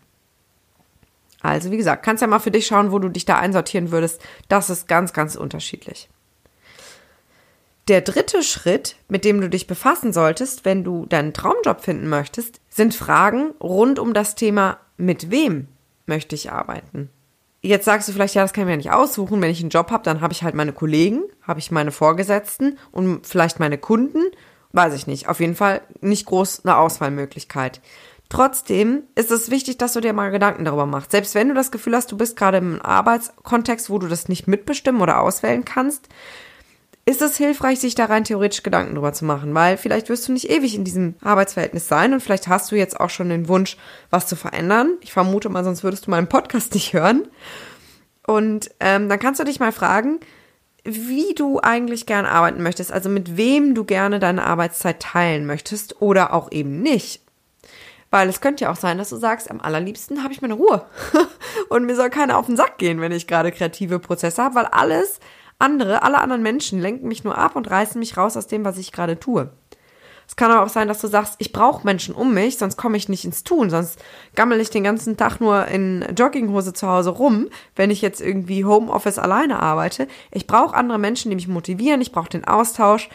Also 1.41 1.69
wie 1.69 1.77
gesagt, 1.77 2.03
kannst 2.03 2.21
ja 2.21 2.27
mal 2.27 2.39
für 2.39 2.49
dich 2.49 2.65
schauen, 2.65 2.93
wo 2.93 2.99
du 2.99 3.09
dich 3.09 3.25
da 3.25 3.37
einsortieren 3.37 3.91
würdest. 3.91 4.21
Das 4.47 4.69
ist 4.69 4.87
ganz, 4.87 5.11
ganz 5.11 5.35
unterschiedlich. 5.35 6.09
Der 7.89 8.01
dritte 8.01 8.41
Schritt, 8.41 8.95
mit 9.09 9.25
dem 9.25 9.41
du 9.41 9.49
dich 9.49 9.67
befassen 9.67 10.13
solltest, 10.13 10.63
wenn 10.63 10.85
du 10.85 11.05
deinen 11.05 11.33
Traumjob 11.33 11.81
finden 11.81 12.07
möchtest, 12.07 12.61
sind 12.69 12.95
Fragen 12.95 13.51
rund 13.61 13.99
um 13.99 14.13
das 14.13 14.35
Thema, 14.35 14.79
mit 14.95 15.29
wem 15.29 15.67
möchte 16.05 16.35
ich 16.35 16.51
arbeiten? 16.51 17.09
Jetzt 17.61 17.85
sagst 17.85 18.07
du 18.07 18.13
vielleicht, 18.13 18.35
ja, 18.35 18.43
das 18.43 18.53
kann 18.53 18.63
ich 18.63 18.69
mir 18.69 18.77
nicht 18.77 18.91
aussuchen. 18.91 19.41
Wenn 19.41 19.49
ich 19.49 19.61
einen 19.61 19.69
Job 19.69 19.91
habe, 19.91 20.03
dann 20.03 20.21
habe 20.21 20.33
ich 20.33 20.43
halt 20.43 20.55
meine 20.55 20.73
Kollegen, 20.73 21.23
habe 21.41 21.59
ich 21.59 21.71
meine 21.71 21.91
Vorgesetzten 21.91 22.77
und 22.91 23.25
vielleicht 23.25 23.59
meine 23.59 23.77
Kunden. 23.77 24.19
Weiß 24.73 24.93
ich 24.93 25.07
nicht. 25.07 25.27
Auf 25.27 25.39
jeden 25.39 25.55
Fall 25.55 25.81
nicht 26.01 26.25
groß 26.27 26.65
eine 26.65 26.77
Auswahlmöglichkeit. 26.77 27.81
Trotzdem 28.29 29.03
ist 29.15 29.31
es 29.31 29.49
wichtig, 29.49 29.77
dass 29.77 29.93
du 29.93 30.01
dir 30.01 30.13
mal 30.13 30.31
Gedanken 30.31 30.65
darüber 30.65 30.85
machst. 30.85 31.11
Selbst 31.11 31.33
wenn 31.33 31.47
du 31.47 31.53
das 31.53 31.71
Gefühl 31.71 31.95
hast, 31.95 32.11
du 32.11 32.17
bist 32.17 32.35
gerade 32.35 32.57
im 32.57 32.81
Arbeitskontext, 32.81 33.89
wo 33.89 33.99
du 33.99 34.07
das 34.07 34.27
nicht 34.27 34.47
mitbestimmen 34.47 35.01
oder 35.01 35.21
auswählen 35.21 35.63
kannst, 35.63 36.09
ist 37.07 37.21
es 37.21 37.37
hilfreich, 37.37 37.79
sich 37.79 37.95
da 37.95 38.05
rein 38.05 38.25
theoretisch 38.25 38.63
Gedanken 38.63 38.93
drüber 38.95 39.13
zu 39.13 39.23
machen, 39.23 39.55
weil 39.55 39.77
vielleicht 39.77 40.09
wirst 40.09 40.27
du 40.27 40.33
nicht 40.33 40.49
ewig 40.49 40.75
in 40.75 40.83
diesem 40.83 41.15
Arbeitsverhältnis 41.21 41.87
sein 41.87 42.11
und 42.11 42.19
vielleicht 42.19 42.49
hast 42.49 42.69
du 42.69 42.75
jetzt 42.75 42.99
auch 42.99 43.09
schon 43.09 43.29
den 43.29 43.47
Wunsch, 43.47 43.77
was 44.09 44.27
zu 44.27 44.35
verändern. 44.35 44.97
Ich 44.99 45.13
vermute 45.13 45.47
mal, 45.47 45.63
sonst 45.63 45.85
würdest 45.85 46.05
du 46.05 46.11
meinen 46.11 46.27
Podcast 46.27 46.73
nicht 46.73 46.91
hören. 46.91 47.25
Und 48.27 48.71
ähm, 48.81 49.07
dann 49.07 49.19
kannst 49.19 49.39
du 49.39 49.45
dich 49.45 49.61
mal 49.61 49.71
fragen, 49.71 50.19
wie 50.83 51.33
du 51.33 51.61
eigentlich 51.61 52.07
gern 52.07 52.25
arbeiten 52.25 52.61
möchtest, 52.61 52.91
also 52.91 53.07
mit 53.07 53.37
wem 53.37 53.73
du 53.73 53.85
gerne 53.85 54.19
deine 54.19 54.43
Arbeitszeit 54.43 54.99
teilen 54.99 55.45
möchtest 55.45 56.01
oder 56.01 56.33
auch 56.33 56.51
eben 56.51 56.81
nicht. 56.81 57.21
Weil 58.11 58.27
es 58.27 58.41
könnte 58.41 58.65
ja 58.65 58.71
auch 58.71 58.75
sein, 58.75 58.97
dass 58.97 59.11
du 59.11 59.15
sagst, 59.15 59.49
am 59.49 59.61
allerliebsten 59.61 60.23
habe 60.23 60.33
ich 60.33 60.41
meine 60.41 60.55
Ruhe. 60.55 60.85
und 61.69 61.85
mir 61.85 61.95
soll 61.95 62.09
keiner 62.09 62.37
auf 62.37 62.47
den 62.47 62.57
Sack 62.57 62.77
gehen, 62.77 62.99
wenn 62.99 63.13
ich 63.13 63.27
gerade 63.27 63.53
kreative 63.53 63.99
Prozesse 63.99 64.43
habe, 64.43 64.55
weil 64.55 64.65
alles 64.65 65.21
andere, 65.59 66.03
alle 66.03 66.19
anderen 66.19 66.43
Menschen 66.43 66.81
lenken 66.81 67.07
mich 67.07 67.23
nur 67.23 67.37
ab 67.37 67.55
und 67.55 67.69
reißen 67.69 67.99
mich 67.99 68.17
raus 68.17 68.37
aus 68.37 68.47
dem, 68.47 68.65
was 68.65 68.77
ich 68.77 68.91
gerade 68.91 69.19
tue. 69.19 69.49
Es 70.27 70.35
kann 70.35 70.51
aber 70.51 70.65
auch 70.65 70.69
sein, 70.69 70.89
dass 70.89 70.99
du 70.99 71.07
sagst, 71.07 71.35
ich 71.37 71.53
brauche 71.53 71.85
Menschen 71.85 72.13
um 72.13 72.33
mich, 72.33 72.57
sonst 72.57 72.75
komme 72.75 72.97
ich 72.97 73.07
nicht 73.07 73.23
ins 73.23 73.45
Tun, 73.45 73.69
sonst 73.69 73.97
gammel 74.35 74.59
ich 74.59 74.69
den 74.69 74.83
ganzen 74.83 75.15
Tag 75.15 75.39
nur 75.39 75.67
in 75.67 76.05
Jogginghose 76.17 76.73
zu 76.73 76.87
Hause 76.87 77.11
rum, 77.11 77.47
wenn 77.77 77.91
ich 77.91 78.01
jetzt 78.01 78.19
irgendwie 78.19 78.65
Homeoffice 78.65 79.19
alleine 79.19 79.59
arbeite. 79.61 80.07
Ich 80.31 80.45
brauche 80.45 80.75
andere 80.75 80.99
Menschen, 80.99 81.29
die 81.29 81.35
mich 81.35 81.47
motivieren, 81.47 82.01
ich 82.01 82.11
brauche 82.11 82.29
den 82.29 82.43
Austausch, 82.43 83.09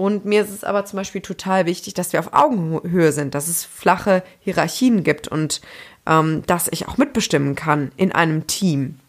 und 0.00 0.24
mir 0.24 0.40
ist 0.40 0.48
es 0.48 0.64
aber 0.64 0.86
zum 0.86 0.96
Beispiel 0.96 1.20
total 1.20 1.66
wichtig, 1.66 1.92
dass 1.92 2.14
wir 2.14 2.20
auf 2.20 2.32
Augenhöhe 2.32 3.12
sind, 3.12 3.34
dass 3.34 3.48
es 3.48 3.66
flache 3.66 4.22
Hierarchien 4.38 5.04
gibt 5.04 5.28
und 5.28 5.60
ähm, 6.06 6.42
dass 6.46 6.68
ich 6.70 6.88
auch 6.88 6.96
mitbestimmen 6.96 7.54
kann 7.54 7.92
in 7.98 8.10
einem 8.10 8.46
Team. 8.46 8.99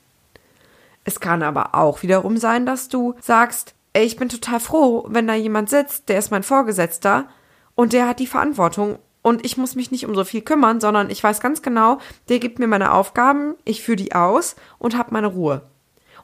Es 1.04 1.20
kann 1.20 1.44
aber 1.44 1.76
auch 1.76 2.04
wiederum 2.04 2.38
sein, 2.38 2.66
dass 2.66 2.88
du 2.88 3.16
sagst, 3.22 3.74
ey, 3.94 4.06
ich 4.06 4.18
bin 4.18 4.30
total 4.30 4.60
froh, 4.60 5.06
wenn 5.10 5.28
da 5.28 5.34
jemand 5.34 5.70
sitzt, 5.70 6.10
der 6.10 6.20
ist 6.20 6.32
mein 6.32 6.44
Vorgesetzter 6.44 7.28
und 7.76 7.94
der 7.94 8.08
hat 8.08 8.20
die 8.20 8.28
Verantwortung 8.28 9.00
und 9.22 9.46
ich 9.46 9.58
muss 9.58 9.76
mich 9.76 9.92
nicht 9.92 10.06
um 10.06 10.16
so 10.16 10.24
viel 10.24 10.42
kümmern, 10.42 10.80
sondern 10.80 11.10
ich 11.10 11.24
weiß 11.24 11.40
ganz 11.40 11.62
genau, 11.62 12.00
der 12.30 12.40
gibt 12.40 12.60
mir 12.60 12.68
meine 12.68 12.94
Aufgaben, 12.94 13.56
ich 13.66 13.82
führe 13.82 13.98
die 13.98 14.14
aus 14.14 14.56
und 14.80 14.98
habe 14.98 15.14
meine 15.14 15.28
Ruhe. 15.28 15.62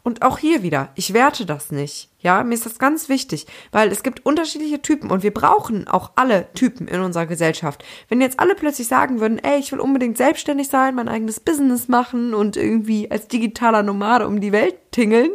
Und 0.08 0.22
auch 0.22 0.38
hier 0.38 0.64
wieder, 0.64 0.88
ich 0.96 1.14
werte 1.14 1.46
das 1.46 1.70
nicht. 1.70 2.10
Ja, 2.22 2.42
mir 2.42 2.54
ist 2.54 2.66
das 2.66 2.80
ganz 2.80 3.10
wichtig, 3.10 3.46
weil 3.74 3.92
es 3.92 4.04
gibt 4.04 4.26
unterschiedliche 4.26 4.82
Typen 4.82 5.12
und 5.12 5.22
wir 5.22 5.34
brauchen 5.34 5.86
auch 5.90 6.12
alle 6.16 6.48
Typen 6.54 6.88
in 6.88 7.02
unserer 7.02 7.26
Gesellschaft. 7.26 7.84
Wenn 8.08 8.22
jetzt 8.22 8.40
alle 8.40 8.56
plötzlich 8.56 8.88
sagen 8.88 9.20
würden, 9.20 9.38
ey, 9.38 9.60
ich 9.60 9.74
will 9.74 9.82
unbedingt 9.82 10.16
selbstständig 10.16 10.70
sein, 10.70 10.96
mein 10.96 11.10
eigenes 11.10 11.42
Business 11.42 11.90
machen 11.90 12.34
und 12.34 12.56
irgendwie 12.56 13.12
als 13.12 13.28
digitaler 13.28 13.84
Nomade 13.84 14.28
um 14.28 14.40
die 14.40 14.54
Welt 14.54 14.76
tingeln, 14.92 15.32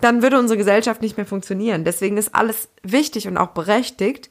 dann 0.00 0.20
würde 0.20 0.40
unsere 0.40 0.58
Gesellschaft 0.58 1.00
nicht 1.00 1.16
mehr 1.16 1.24
funktionieren. 1.24 1.84
Deswegen 1.84 2.16
ist 2.16 2.34
alles 2.34 2.68
wichtig 2.82 3.28
und 3.28 3.38
auch 3.38 3.50
berechtigt. 3.50 4.30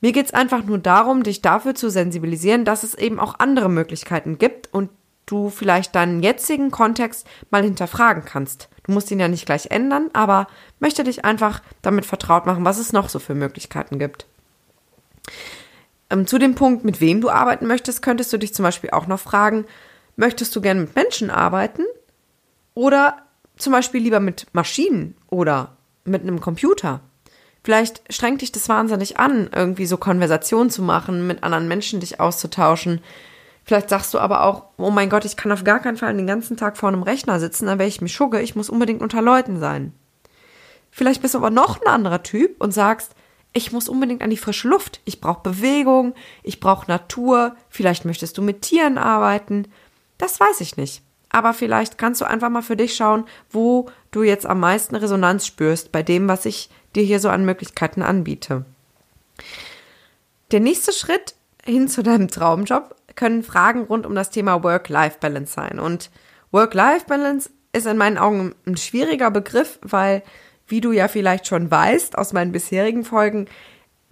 Mir 0.00 0.10
geht's 0.10 0.34
einfach 0.34 0.64
nur 0.64 0.78
darum, 0.78 1.22
dich 1.22 1.42
dafür 1.42 1.76
zu 1.76 1.90
sensibilisieren, 1.90 2.64
dass 2.64 2.82
es 2.82 2.96
eben 2.96 3.20
auch 3.20 3.38
andere 3.38 3.68
Möglichkeiten 3.68 4.38
gibt 4.38 4.74
und 4.74 4.90
du 5.26 5.50
vielleicht 5.50 5.94
deinen 5.94 6.24
jetzigen 6.24 6.72
Kontext 6.72 7.24
mal 7.50 7.62
hinterfragen 7.62 8.24
kannst. 8.24 8.68
Du 8.86 8.92
musst 8.92 9.10
ihn 9.10 9.20
ja 9.20 9.28
nicht 9.28 9.46
gleich 9.46 9.70
ändern, 9.70 10.10
aber 10.12 10.46
möchte 10.78 11.02
dich 11.02 11.24
einfach 11.24 11.60
damit 11.82 12.06
vertraut 12.06 12.46
machen, 12.46 12.64
was 12.64 12.78
es 12.78 12.92
noch 12.92 13.08
so 13.08 13.18
für 13.18 13.34
Möglichkeiten 13.34 13.98
gibt. 13.98 14.26
Ähm, 16.08 16.26
zu 16.26 16.38
dem 16.38 16.54
Punkt, 16.54 16.84
mit 16.84 17.00
wem 17.00 17.20
du 17.20 17.28
arbeiten 17.28 17.66
möchtest, 17.66 18.00
könntest 18.00 18.32
du 18.32 18.38
dich 18.38 18.54
zum 18.54 18.62
Beispiel 18.62 18.90
auch 18.90 19.08
noch 19.08 19.18
fragen, 19.18 19.64
möchtest 20.14 20.54
du 20.54 20.60
gerne 20.60 20.82
mit 20.82 20.94
Menschen 20.94 21.30
arbeiten 21.30 21.82
oder 22.74 23.22
zum 23.56 23.72
Beispiel 23.72 24.02
lieber 24.02 24.20
mit 24.20 24.46
Maschinen 24.52 25.16
oder 25.30 25.76
mit 26.04 26.22
einem 26.22 26.40
Computer? 26.40 27.00
Vielleicht 27.64 28.02
strengt 28.12 28.42
dich 28.42 28.52
das 28.52 28.68
wahnsinnig 28.68 29.18
an, 29.18 29.50
irgendwie 29.52 29.86
so 29.86 29.96
Konversationen 29.96 30.70
zu 30.70 30.82
machen, 30.82 31.26
mit 31.26 31.42
anderen 31.42 31.66
Menschen 31.66 31.98
dich 31.98 32.20
auszutauschen. 32.20 33.00
Vielleicht 33.66 33.90
sagst 33.90 34.14
du 34.14 34.20
aber 34.20 34.44
auch, 34.44 34.66
oh 34.76 34.90
mein 34.90 35.10
Gott, 35.10 35.24
ich 35.24 35.36
kann 35.36 35.50
auf 35.50 35.64
gar 35.64 35.80
keinen 35.80 35.96
Fall 35.96 36.14
den 36.14 36.28
ganzen 36.28 36.56
Tag 36.56 36.76
vor 36.76 36.88
einem 36.88 37.02
Rechner 37.02 37.40
sitzen, 37.40 37.66
dann 37.66 37.80
wäre 37.80 37.88
ich 37.88 38.00
mich 38.00 38.14
schugge, 38.14 38.40
ich 38.40 38.54
muss 38.54 38.70
unbedingt 38.70 39.02
unter 39.02 39.20
Leuten 39.20 39.58
sein. 39.58 39.92
Vielleicht 40.92 41.20
bist 41.20 41.34
du 41.34 41.38
aber 41.38 41.50
noch 41.50 41.80
ein 41.80 41.88
anderer 41.88 42.22
Typ 42.22 42.62
und 42.62 42.72
sagst, 42.72 43.16
ich 43.52 43.72
muss 43.72 43.88
unbedingt 43.88 44.22
an 44.22 44.30
die 44.30 44.36
frische 44.36 44.68
Luft, 44.68 45.00
ich 45.04 45.20
brauche 45.20 45.42
Bewegung, 45.42 46.14
ich 46.44 46.60
brauche 46.60 46.88
Natur, 46.88 47.56
vielleicht 47.68 48.04
möchtest 48.04 48.38
du 48.38 48.42
mit 48.42 48.62
Tieren 48.62 48.98
arbeiten, 48.98 49.66
das 50.16 50.38
weiß 50.38 50.60
ich 50.60 50.76
nicht. 50.76 51.02
Aber 51.30 51.52
vielleicht 51.52 51.98
kannst 51.98 52.20
du 52.20 52.24
einfach 52.24 52.50
mal 52.50 52.62
für 52.62 52.76
dich 52.76 52.94
schauen, 52.94 53.24
wo 53.50 53.90
du 54.12 54.22
jetzt 54.22 54.46
am 54.46 54.60
meisten 54.60 54.94
Resonanz 54.94 55.44
spürst 55.44 55.90
bei 55.90 56.04
dem, 56.04 56.28
was 56.28 56.46
ich 56.46 56.70
dir 56.94 57.02
hier 57.02 57.18
so 57.18 57.30
an 57.30 57.44
Möglichkeiten 57.44 58.02
anbiete. 58.02 58.64
Der 60.52 60.60
nächste 60.60 60.92
Schritt 60.92 61.34
hin 61.64 61.88
zu 61.88 62.04
deinem 62.04 62.28
Traumjob 62.28 62.94
können 63.16 63.42
Fragen 63.42 63.82
rund 63.84 64.06
um 64.06 64.14
das 64.14 64.30
Thema 64.30 64.62
Work-Life-Balance 64.62 65.52
sein. 65.52 65.78
Und 65.80 66.10
Work-Life-Balance 66.52 67.50
ist 67.72 67.86
in 67.86 67.96
meinen 67.96 68.18
Augen 68.18 68.54
ein 68.66 68.76
schwieriger 68.76 69.30
Begriff, 69.30 69.78
weil, 69.82 70.22
wie 70.66 70.80
du 70.80 70.92
ja 70.92 71.08
vielleicht 71.08 71.46
schon 71.46 71.70
weißt 71.70 72.16
aus 72.16 72.32
meinen 72.32 72.52
bisherigen 72.52 73.04
Folgen, 73.04 73.46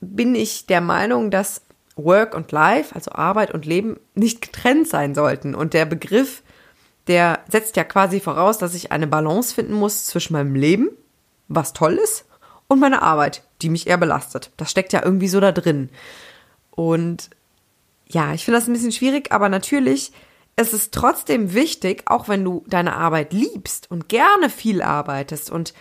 bin 0.01 0.35
ich 0.35 0.67
der 0.67 0.81
Meinung, 0.81 1.31
dass 1.31 1.63
Work 1.97 2.35
und 2.35 2.51
Life, 2.53 2.95
also 2.95 3.13
Arbeit 3.13 3.53
und 3.53 3.67
Leben, 3.67 3.99
nicht 4.15 4.43
getrennt 4.43 4.89
sein 4.89 5.15
sollten. 5.15 5.55
Und 5.55 5.75
der 5.75 5.85
Begriff, 5.85 6.43
der 7.07 7.41
setzt 7.49 7.77
ja 7.77 7.85
quasi 7.85 8.21
voraus, 8.21 8.59
dass 8.59 8.75
ich 8.75 8.93
eine 8.93 9.07
Balance 9.07 9.55
finden 9.55 9.75
muss 9.75 10.05
zwischen 10.05 10.33
meinem 10.33 10.55
Leben, 10.55 10.91
was 11.49 11.73
toll 11.73 11.95
ist, 11.95 12.27
und 12.67 12.81
meiner 12.81 13.03
Arbeit, 13.03 13.43
die 13.63 13.69
mich 13.69 13.87
eher 13.87 13.99
belastet. 13.99 14.51
Das 14.57 14.71
steckt 14.71 14.93
ja 14.93 15.03
irgendwie 15.05 15.29
so 15.29 15.39
da 15.39 15.53
drin. 15.53 15.91
Und 16.71 17.31
ja, 18.09 18.35
ich 18.35 18.45
finde 18.45 18.59
das 18.59 18.69
ein 18.69 18.73
bisschen 18.73 18.93
schwierig, 18.93 19.33
aber 19.33 19.49
natürlich 19.49 20.13
es 20.57 20.73
ist 20.73 20.95
trotzdem 20.95 21.53
wichtig, 21.53 22.05
auch 22.07 22.29
wenn 22.29 22.45
du 22.45 22.65
deine 22.69 22.95
Arbeit 22.95 23.33
liebst 23.33 23.91
und 23.91 24.09
gerne 24.09 24.49
viel 24.49 24.83
arbeitest 24.83 25.51
und 25.51 25.75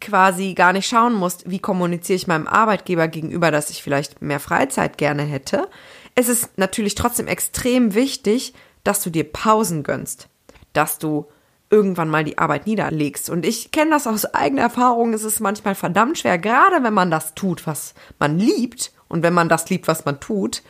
quasi 0.00 0.54
gar 0.54 0.72
nicht 0.72 0.88
schauen 0.88 1.14
musst, 1.14 1.50
wie 1.50 1.58
kommuniziere 1.58 2.16
ich 2.16 2.26
meinem 2.26 2.46
Arbeitgeber 2.46 3.08
gegenüber, 3.08 3.50
dass 3.50 3.70
ich 3.70 3.82
vielleicht 3.82 4.22
mehr 4.22 4.40
Freizeit 4.40 4.98
gerne 4.98 5.22
hätte. 5.22 5.68
Es 6.14 6.28
ist 6.28 6.58
natürlich 6.58 6.94
trotzdem 6.94 7.26
extrem 7.26 7.94
wichtig, 7.94 8.54
dass 8.82 9.02
du 9.02 9.10
dir 9.10 9.24
Pausen 9.24 9.82
gönnst, 9.82 10.28
dass 10.72 10.98
du 10.98 11.26
irgendwann 11.70 12.08
mal 12.08 12.24
die 12.24 12.38
Arbeit 12.38 12.66
niederlegst. 12.66 13.30
Und 13.30 13.44
ich 13.44 13.72
kenne 13.72 13.90
das 13.90 14.06
aus 14.06 14.26
eigener 14.26 14.62
Erfahrung, 14.62 15.12
es 15.12 15.24
ist 15.24 15.40
manchmal 15.40 15.74
verdammt 15.74 16.18
schwer, 16.18 16.38
gerade 16.38 16.82
wenn 16.82 16.94
man 16.94 17.10
das 17.10 17.34
tut, 17.34 17.66
was 17.66 17.94
man 18.18 18.38
liebt 18.38 18.92
und 19.08 19.22
wenn 19.22 19.34
man 19.34 19.48
das 19.48 19.68
liebt, 19.70 19.88
was 19.88 20.04
man 20.04 20.20
tut, 20.20 20.62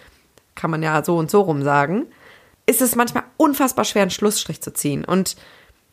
kann 0.54 0.70
man 0.70 0.82
ja 0.82 1.04
so 1.04 1.16
und 1.16 1.30
so 1.30 1.42
rum 1.42 1.62
sagen, 1.62 2.06
ist 2.66 2.82
es 2.82 2.96
manchmal 2.96 3.24
unfassbar 3.36 3.84
schwer, 3.84 4.02
einen 4.02 4.10
Schlussstrich 4.10 4.62
zu 4.62 4.72
ziehen. 4.72 5.04
Und 5.04 5.36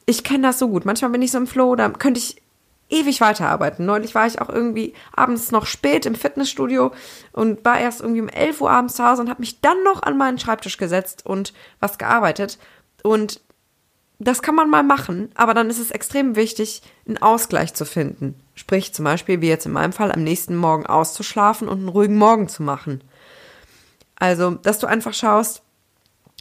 ich 0.06 0.24
kenne 0.24 0.48
das 0.48 0.60
so 0.60 0.70
gut. 0.70 0.86
Manchmal 0.86 1.12
bin 1.12 1.22
ich 1.22 1.32
so 1.32 1.38
im 1.38 1.48
Flow, 1.48 1.76
da 1.76 1.90
könnte 1.90 2.20
ich 2.20 2.42
ewig 2.90 3.22
weiterarbeiten. 3.22 3.86
Neulich 3.86 4.14
war 4.14 4.28
ich 4.28 4.42
auch 4.42 4.50
irgendwie 4.50 4.94
abends 5.16 5.52
noch 5.52 5.66
spät 5.66 6.06
im 6.06 6.16
Fitnessstudio 6.16 6.92
und 7.32 7.64
war 7.64 7.80
erst 7.80 8.02
irgendwie 8.02 8.22
um 8.22 8.30
11 8.30 8.62
Uhr 8.62 8.70
abends 8.70 8.96
zu 8.96 9.06
Hause 9.06 9.22
und 9.22 9.30
habe 9.30 9.42
mich 9.42 9.62
dann 9.62 9.82
noch 9.84 10.04
an 10.04 10.18
meinen 10.18 10.40
Schreibtisch 10.40 10.78
gesetzt 10.78 11.26
und 11.26 11.54
was 11.80 11.98
gearbeitet. 11.98 12.60
Und 13.04 13.40
das 14.20 14.44
kann 14.44 14.56
man 14.56 14.70
mal 14.70 14.84
machen, 14.84 15.32
aber 15.34 15.56
dann 15.56 15.70
ist 15.70 15.80
es 15.80 15.90
extrem 15.90 16.36
wichtig, 16.36 16.84
einen 17.08 17.18
Ausgleich 17.18 17.74
zu 17.74 17.86
finden. 17.86 18.36
Sprich 18.54 18.94
zum 18.94 19.06
Beispiel, 19.06 19.42
wie 19.42 19.48
jetzt 19.48 19.66
in 19.66 19.72
meinem 19.72 19.94
Fall, 19.94 20.12
am 20.12 20.24
nächsten 20.24 20.56
Morgen 20.56 20.86
auszuschlafen 20.86 21.68
und 21.68 21.80
einen 21.80 21.88
ruhigen 21.88 22.18
Morgen 22.18 22.48
zu 22.48 22.62
machen. 22.62 23.02
Also, 24.22 24.52
dass 24.52 24.78
du 24.78 24.86
einfach 24.86 25.16
schaust, 25.16 25.64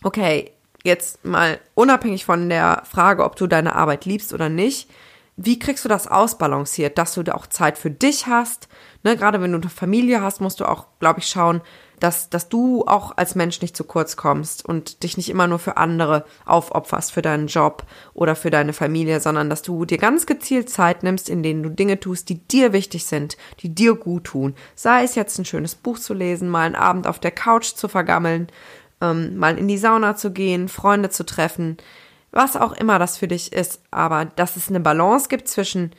okay, 0.03 0.51
jetzt 0.85 1.25
mal 1.25 1.59
unabhängig 1.75 2.27
von 2.27 2.51
der 2.51 2.83
Frage, 2.85 3.25
ob 3.25 3.37
du 3.37 3.47
deine 3.47 3.75
Arbeit 3.75 4.05
liebst 4.05 4.35
oder 4.35 4.51
nicht, 4.51 4.91
wie 5.39 5.59
kriegst 5.59 5.87
du 5.87 5.89
das 5.89 6.07
ausbalanciert, 6.07 6.99
dass 6.99 7.15
du 7.15 7.23
da 7.23 7.33
auch 7.33 7.47
Zeit 7.47 7.79
für 7.79 7.91
dich 7.91 8.27
hast? 8.27 8.69
Ne, 9.03 9.17
gerade 9.17 9.41
wenn 9.41 9.53
du 9.53 9.59
eine 9.59 9.71
Familie 9.71 10.21
hast, 10.21 10.43
musst 10.43 10.61
du 10.61 10.67
auch, 10.67 10.89
glaube 10.99 11.21
ich, 11.21 11.29
schauen, 11.29 11.63
dass, 12.01 12.31
dass 12.31 12.49
du 12.49 12.85
auch 12.87 13.17
als 13.17 13.35
Mensch 13.35 13.61
nicht 13.61 13.77
zu 13.77 13.85
kurz 13.85 14.17
kommst 14.17 14.65
und 14.65 15.03
dich 15.03 15.17
nicht 15.17 15.29
immer 15.29 15.47
nur 15.47 15.59
für 15.59 15.77
andere 15.77 16.25
aufopferst, 16.47 17.13
für 17.13 17.23
deinen 17.23 17.47
Job 17.47 17.85
oder 18.15 18.35
für 18.35 18.51
deine 18.51 18.73
Familie, 18.73 19.21
sondern 19.21 19.49
dass 19.49 19.63
du 19.63 19.85
dir 19.85 19.99
ganz 19.99 20.27
gezielt 20.27 20.71
Zeit 20.71 21.03
nimmst, 21.03 21.29
in 21.29 21.43
denen 21.43 21.63
du 21.63 21.69
Dinge 21.69 22.01
tust, 22.01 22.29
die 22.29 22.39
dir 22.39 22.73
wichtig 22.73 23.05
sind, 23.07 23.37
die 23.61 23.75
dir 23.75 23.95
gut 23.95 24.25
tun. 24.25 24.55
Sei 24.75 25.05
es 25.05 25.15
jetzt 25.15 25.39
ein 25.39 25.45
schönes 25.45 25.75
Buch 25.75 25.99
zu 25.99 26.15
lesen, 26.15 26.49
mal 26.49 26.67
einen 26.67 26.75
Abend 26.75 27.07
auf 27.07 27.19
der 27.19 27.31
Couch 27.31 27.75
zu 27.75 27.89
vergammeln, 27.89 28.49
ähm, 29.01 29.37
mal 29.37 29.59
in 29.59 29.69
die 29.69 29.79
Sauna 29.79 30.17
zu 30.17 30.33
gehen, 30.33 30.69
Freunde 30.69 31.11
zu 31.11 31.25
treffen, 31.25 31.77
was 32.33 32.57
auch 32.57 32.73
immer 32.73 32.99
das 32.99 33.19
für 33.19 33.29
dich 33.29 33.53
ist, 33.53 33.83
aber 33.91 34.25
dass 34.25 34.57
es 34.57 34.69
eine 34.69 34.81
Balance 34.81 35.29
gibt 35.29 35.49
zwischen 35.49 35.93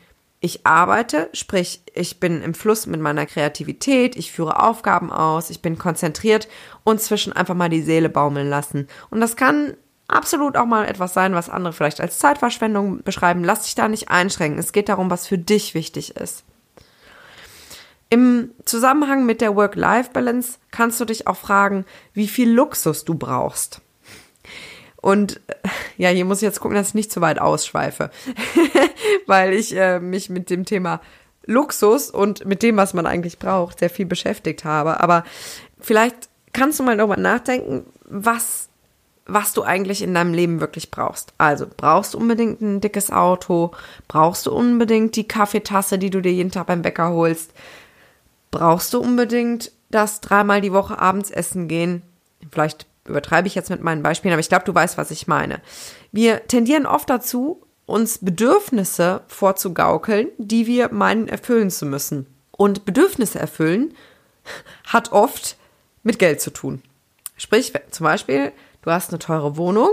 ich 0.44 0.66
arbeite, 0.66 1.30
sprich, 1.34 1.84
ich 1.94 2.20
bin 2.20 2.42
im 2.42 2.56
Fluss 2.56 2.88
mit 2.88 3.00
meiner 3.00 3.28
Kreativität, 3.28 4.16
ich 4.16 4.32
führe 4.32 4.60
Aufgaben 4.60 5.12
aus, 5.12 5.52
ich 5.52 5.62
bin 5.62 5.78
konzentriert 5.78 6.48
und 6.84 7.00
zwischen 7.00 7.32
einfach 7.32 7.54
mal 7.54 7.70
die 7.70 7.84
Seele 7.84 8.10
baumeln 8.10 8.50
lassen. 8.50 8.88
Und 9.12 9.22
das 9.22 9.36
kann 9.36 9.78
absolut 10.08 10.58
auch 10.58 10.66
mal 10.66 10.86
etwas 10.86 11.14
sein, 11.14 11.36
was 11.36 11.48
andere 11.48 11.74
vielleicht 11.74 12.02
als 12.02 12.18
Zeitverschwendung 12.18 13.04
beschreiben. 13.04 13.44
Lass 13.44 13.64
dich 13.64 13.76
da 13.76 13.88
nicht 13.88 14.10
einschränken. 14.10 14.60
Es 14.60 14.74
geht 14.74 14.90
darum, 14.90 15.12
was 15.12 15.28
für 15.28 15.38
dich 15.38 15.76
wichtig 15.76 16.16
ist. 16.16 16.44
Im 18.10 18.50
Zusammenhang 18.66 19.28
mit 19.28 19.42
der 19.42 19.56
Work-Life-Balance 19.56 20.58
kannst 20.72 21.00
du 21.00 21.06
dich 21.06 21.28
auch 21.28 21.38
fragen, 21.38 21.86
wie 22.14 22.28
viel 22.28 22.52
Luxus 22.52 23.06
du 23.06 23.14
brauchst. 23.14 23.80
Und 25.02 25.42
ja, 25.98 26.10
hier 26.10 26.26
muss 26.26 26.38
ich 26.38 26.44
jetzt 26.44 26.60
gucken, 26.60 26.76
dass 26.76 26.90
ich 26.90 26.94
nicht 26.94 27.12
zu 27.12 27.22
weit 27.22 27.40
ausschweife, 27.40 28.12
weil 29.26 29.54
ich 29.54 29.76
äh, 29.76 30.00
mich 30.00 30.30
mit 30.30 30.50
dem 30.50 30.64
Thema 30.64 31.02
Luxus 31.46 32.12
und 32.12 32.46
mit 32.46 32.62
dem, 32.64 32.78
was 32.78 32.94
man 32.94 33.08
eigentlich 33.08 33.40
braucht, 33.40 33.80
sehr 33.80 33.90
viel 33.90 34.06
beschäftigt 34.06 34.64
habe. 34.64 35.00
Aber 35.00 35.24
vielleicht 35.80 36.30
kannst 36.54 36.80
du 36.80 36.84
mal 36.84 36.98
darüber 36.98 37.18
nachdenken, 37.18 37.86
was, 38.06 38.70
was 39.26 39.54
du 39.54 39.64
eigentlich 39.64 40.04
in 40.04 40.14
deinem 40.14 40.36
Leben 40.36 40.62
wirklich 40.62 40.92
brauchst. 40.92 41.34
Also, 41.40 41.66
brauchst 41.76 42.14
du 42.14 42.20
unbedingt 42.20 42.62
ein 42.62 42.80
dickes 42.80 43.12
Auto? 43.12 43.72
Brauchst 44.08 44.46
du 44.46 44.52
unbedingt 44.52 45.16
die 45.16 45.28
Kaffeetasse, 45.28 45.98
die 45.98 46.12
du 46.12 46.22
dir 46.22 46.34
jeden 46.34 46.52
Tag 46.52 46.68
beim 46.68 46.84
Bäcker 46.84 47.10
holst? 47.10 47.54
Brauchst 48.52 48.94
du 48.94 49.00
unbedingt 49.00 49.72
das 49.90 50.22
dreimal 50.22 50.62
die 50.62 50.74
Woche 50.74 51.00
abends 51.00 51.32
essen 51.32 51.68
gehen? 51.68 52.04
Vielleicht 52.52 52.86
übertreibe 53.08 53.48
ich 53.48 53.56
jetzt 53.56 53.70
mit 53.70 53.82
meinen 53.82 54.04
Beispielen, 54.04 54.34
aber 54.34 54.40
ich 54.40 54.50
glaube, 54.50 54.66
du 54.66 54.74
weißt, 54.74 54.98
was 54.98 55.12
ich 55.12 55.28
meine. 55.28 55.62
Wir 56.12 56.48
tendieren 56.48 56.86
oft 56.86 57.10
dazu, 57.10 57.64
uns 57.86 58.20
Bedürfnisse 58.20 59.22
vorzugaukeln, 59.28 60.30
die 60.38 60.68
wir 60.68 60.94
meinen 60.94 61.28
erfüllen 61.28 61.70
zu 61.70 61.86
müssen. 61.86 62.28
Und 62.52 62.86
Bedürfnisse 62.86 63.40
erfüllen 63.40 63.94
hat 64.86 65.12
oft 65.12 65.58
mit 66.04 66.20
Geld 66.20 66.42
zu 66.42 66.52
tun. 66.52 66.82
Sprich, 67.38 67.74
zum 67.90 68.04
Beispiel, 68.04 68.52
du 68.82 68.92
hast 68.92 69.10
eine 69.10 69.20
teure 69.20 69.58
Wohnung, 69.58 69.90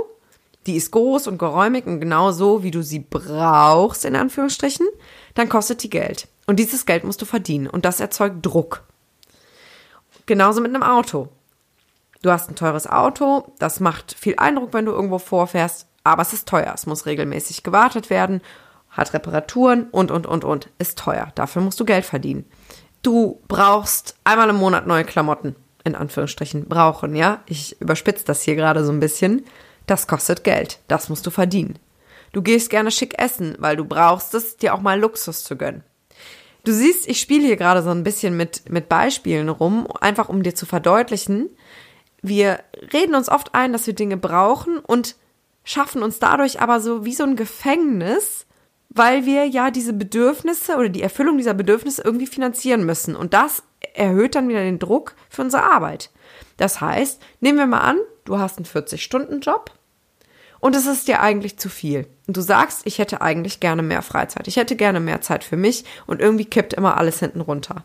die 0.66 0.76
ist 0.76 0.90
groß 0.90 1.28
und 1.28 1.38
geräumig 1.38 1.86
und 1.86 2.00
genau 2.00 2.30
so, 2.30 2.62
wie 2.62 2.70
du 2.70 2.82
sie 2.82 3.00
brauchst, 3.00 4.04
in 4.04 4.16
Anführungsstrichen, 4.16 4.86
dann 5.34 5.48
kostet 5.48 5.82
die 5.82 5.90
Geld. 5.90 6.28
Und 6.46 6.58
dieses 6.58 6.84
Geld 6.84 7.04
musst 7.04 7.22
du 7.22 7.26
verdienen 7.26 7.68
und 7.68 7.84
das 7.84 8.00
erzeugt 8.00 8.44
Druck. 8.44 8.84
Genauso 10.26 10.60
mit 10.60 10.74
einem 10.74 10.82
Auto. 10.82 11.28
Du 12.22 12.30
hast 12.30 12.50
ein 12.50 12.56
teures 12.56 12.88
Auto, 12.88 13.52
das 13.58 13.80
macht 13.80 14.12
viel 14.12 14.34
Eindruck, 14.38 14.72
wenn 14.72 14.86
du 14.86 14.92
irgendwo 14.92 15.18
vorfährst, 15.18 15.86
aber 16.02 16.22
es 16.22 16.32
ist 16.32 16.48
teuer. 16.48 16.72
Es 16.74 16.86
muss 16.86 17.06
regelmäßig 17.06 17.62
gewartet 17.62 18.10
werden, 18.10 18.40
hat 18.90 19.12
Reparaturen 19.14 19.88
und, 19.90 20.10
und, 20.10 20.26
und, 20.26 20.44
und. 20.44 20.68
Ist 20.78 20.98
teuer. 20.98 21.30
Dafür 21.34 21.62
musst 21.62 21.78
du 21.78 21.84
Geld 21.84 22.04
verdienen. 22.04 22.44
Du 23.02 23.40
brauchst 23.46 24.16
einmal 24.24 24.50
im 24.50 24.56
Monat 24.56 24.86
neue 24.86 25.04
Klamotten, 25.04 25.54
in 25.84 25.94
Anführungsstrichen, 25.94 26.68
brauchen, 26.68 27.14
ja? 27.14 27.42
Ich 27.46 27.80
überspitze 27.80 28.24
das 28.24 28.42
hier 28.42 28.56
gerade 28.56 28.84
so 28.84 28.90
ein 28.90 29.00
bisschen. 29.00 29.44
Das 29.86 30.06
kostet 30.06 30.42
Geld. 30.42 30.80
Das 30.88 31.08
musst 31.08 31.26
du 31.26 31.30
verdienen. 31.30 31.78
Du 32.32 32.42
gehst 32.42 32.70
gerne 32.70 32.90
schick 32.90 33.20
essen, 33.22 33.56
weil 33.58 33.76
du 33.76 33.84
brauchst 33.84 34.34
es, 34.34 34.56
dir 34.56 34.74
auch 34.74 34.80
mal 34.80 34.98
Luxus 34.98 35.44
zu 35.44 35.56
gönnen. 35.56 35.84
Du 36.64 36.72
siehst, 36.72 37.08
ich 37.08 37.20
spiele 37.20 37.46
hier 37.46 37.56
gerade 37.56 37.82
so 37.82 37.90
ein 37.90 38.04
bisschen 38.04 38.36
mit, 38.36 38.68
mit 38.68 38.88
Beispielen 38.88 39.48
rum, 39.48 39.86
einfach 40.00 40.28
um 40.28 40.42
dir 40.42 40.54
zu 40.54 40.66
verdeutlichen, 40.66 41.48
wir 42.22 42.60
reden 42.92 43.14
uns 43.14 43.28
oft 43.28 43.54
ein, 43.54 43.72
dass 43.72 43.86
wir 43.86 43.94
Dinge 43.94 44.16
brauchen 44.16 44.78
und 44.78 45.16
schaffen 45.64 46.02
uns 46.02 46.18
dadurch 46.18 46.60
aber 46.60 46.80
so 46.80 47.04
wie 47.04 47.14
so 47.14 47.24
ein 47.24 47.36
Gefängnis, 47.36 48.46
weil 48.88 49.26
wir 49.26 49.46
ja 49.46 49.70
diese 49.70 49.92
Bedürfnisse 49.92 50.76
oder 50.76 50.88
die 50.88 51.02
Erfüllung 51.02 51.36
dieser 51.36 51.54
Bedürfnisse 51.54 52.02
irgendwie 52.02 52.26
finanzieren 52.26 52.84
müssen. 52.84 53.14
Und 53.14 53.34
das 53.34 53.62
erhöht 53.94 54.34
dann 54.34 54.48
wieder 54.48 54.62
den 54.62 54.78
Druck 54.78 55.14
für 55.28 55.42
unsere 55.42 55.64
Arbeit. 55.64 56.10
Das 56.56 56.80
heißt, 56.80 57.20
nehmen 57.40 57.58
wir 57.58 57.66
mal 57.66 57.80
an, 57.80 57.98
du 58.24 58.38
hast 58.38 58.56
einen 58.56 58.66
40-Stunden-Job 58.66 59.70
und 60.60 60.74
es 60.74 60.86
ist 60.86 61.06
dir 61.06 61.20
eigentlich 61.20 61.58
zu 61.58 61.68
viel. 61.68 62.06
Und 62.26 62.36
du 62.36 62.40
sagst, 62.40 62.82
ich 62.84 62.98
hätte 62.98 63.20
eigentlich 63.20 63.60
gerne 63.60 63.82
mehr 63.82 64.02
Freizeit. 64.02 64.48
Ich 64.48 64.56
hätte 64.56 64.74
gerne 64.74 65.00
mehr 65.00 65.20
Zeit 65.20 65.44
für 65.44 65.56
mich 65.56 65.84
und 66.06 66.20
irgendwie 66.20 66.44
kippt 66.44 66.74
immer 66.74 66.96
alles 66.96 67.20
hinten 67.20 67.40
runter. 67.40 67.84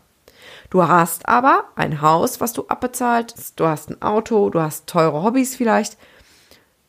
Du 0.70 0.86
hast 0.86 1.28
aber 1.28 1.64
ein 1.76 2.00
Haus, 2.00 2.40
was 2.40 2.52
du 2.52 2.66
abbezahlt, 2.68 3.34
du 3.56 3.66
hast 3.66 3.90
ein 3.90 4.02
Auto, 4.02 4.50
du 4.50 4.60
hast 4.60 4.86
teure 4.86 5.22
Hobbys 5.22 5.56
vielleicht 5.56 5.96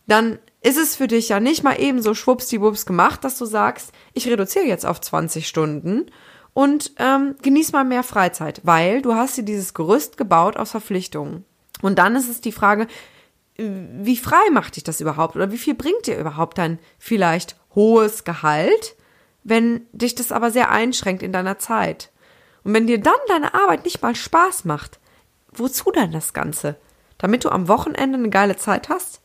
dann 0.07 0.39
ist 0.61 0.77
es 0.77 0.95
für 0.95 1.07
dich 1.07 1.29
ja 1.29 1.39
nicht 1.39 1.63
mal 1.63 1.79
eben 1.79 2.01
so 2.01 2.13
schwuppsdiwupps 2.13 2.85
gemacht, 2.85 3.23
dass 3.23 3.37
du 3.37 3.45
sagst, 3.45 3.91
ich 4.13 4.27
reduziere 4.27 4.65
jetzt 4.65 4.85
auf 4.85 5.01
20 5.01 5.47
Stunden 5.47 6.05
und 6.53 6.93
ähm, 6.97 7.35
genieß 7.41 7.71
mal 7.71 7.83
mehr 7.83 8.03
Freizeit, 8.03 8.61
weil 8.63 9.01
du 9.01 9.13
hast 9.13 9.37
dir 9.37 9.43
dieses 9.43 9.73
Gerüst 9.73 10.17
gebaut 10.17 10.57
aus 10.57 10.71
Verpflichtungen. 10.71 11.45
Und 11.81 11.99
dann 11.99 12.15
ist 12.15 12.29
es 12.29 12.41
die 12.41 12.51
Frage, 12.51 12.87
wie 13.57 14.17
frei 14.17 14.49
macht 14.51 14.75
dich 14.75 14.83
das 14.83 15.01
überhaupt 15.01 15.35
oder 15.35 15.51
wie 15.51 15.57
viel 15.57 15.75
bringt 15.75 16.07
dir 16.07 16.17
überhaupt 16.17 16.57
dein 16.57 16.79
vielleicht 16.97 17.55
hohes 17.73 18.23
Gehalt, 18.23 18.95
wenn 19.43 19.85
dich 19.91 20.15
das 20.15 20.31
aber 20.31 20.51
sehr 20.51 20.71
einschränkt 20.71 21.23
in 21.23 21.31
deiner 21.31 21.59
Zeit? 21.59 22.11
Und 22.65 22.73
wenn 22.73 22.87
dir 22.87 22.99
dann 22.99 23.13
deine 23.27 23.53
Arbeit 23.53 23.85
nicht 23.85 24.01
mal 24.01 24.15
Spaß 24.15 24.65
macht, 24.65 24.99
wozu 25.51 25.91
dann 25.91 26.11
das 26.11 26.33
Ganze? 26.33 26.75
Damit 27.19 27.45
du 27.45 27.49
am 27.49 27.69
Wochenende 27.69 28.17
eine 28.17 28.29
geile 28.29 28.57
Zeit 28.57 28.89
hast? 28.89 29.21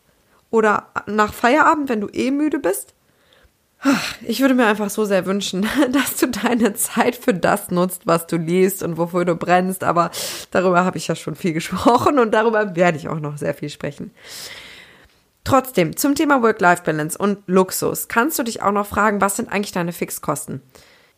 Oder 0.51 0.89
nach 1.07 1.33
Feierabend, 1.33 1.89
wenn 1.89 2.03
du 2.03 2.09
eh 2.09 2.31
müde 2.31 2.59
bist? 2.59 2.95
Ich 4.21 4.41
würde 4.43 4.53
mir 4.53 4.67
einfach 4.67 4.91
so 4.91 5.07
sehr 5.07 5.25
wünschen, 5.25 5.67
dass 5.91 6.17
du 6.17 6.29
deine 6.29 6.75
Zeit 6.75 7.17
für 7.17 7.33
das 7.33 7.71
nutzt, 7.71 8.03
was 8.07 8.27
du 8.27 8.37
liest 8.37 8.83
und 8.83 8.99
wofür 8.99 9.25
du 9.25 9.35
brennst. 9.35 9.85
Aber 9.85 10.11
darüber 10.51 10.85
habe 10.85 10.99
ich 10.99 11.09
ja 11.09 11.17
schon 11.17 11.35
viel 11.35 11.53
gesprochen 11.55 12.19
und 12.19 12.33
darüber 12.33 12.77
werde 12.77 12.99
ich 12.99 13.09
auch 13.09 13.21
noch 13.21 13.39
sehr 13.39 13.55
viel 13.55 13.71
sprechen. 13.71 14.13
Trotzdem, 15.45 15.97
zum 15.97 16.15
Thema 16.15 16.43
Work-Life-Balance 16.43 17.17
und 17.17 17.39
Luxus 17.47 18.09
kannst 18.09 18.39
du 18.39 18.43
dich 18.43 18.61
auch 18.61 18.73
noch 18.73 18.87
fragen, 18.87 19.23
was 19.23 19.37
sind 19.37 19.51
eigentlich 19.51 19.73
deine 19.73 19.95
Fixkosten? 19.95 20.61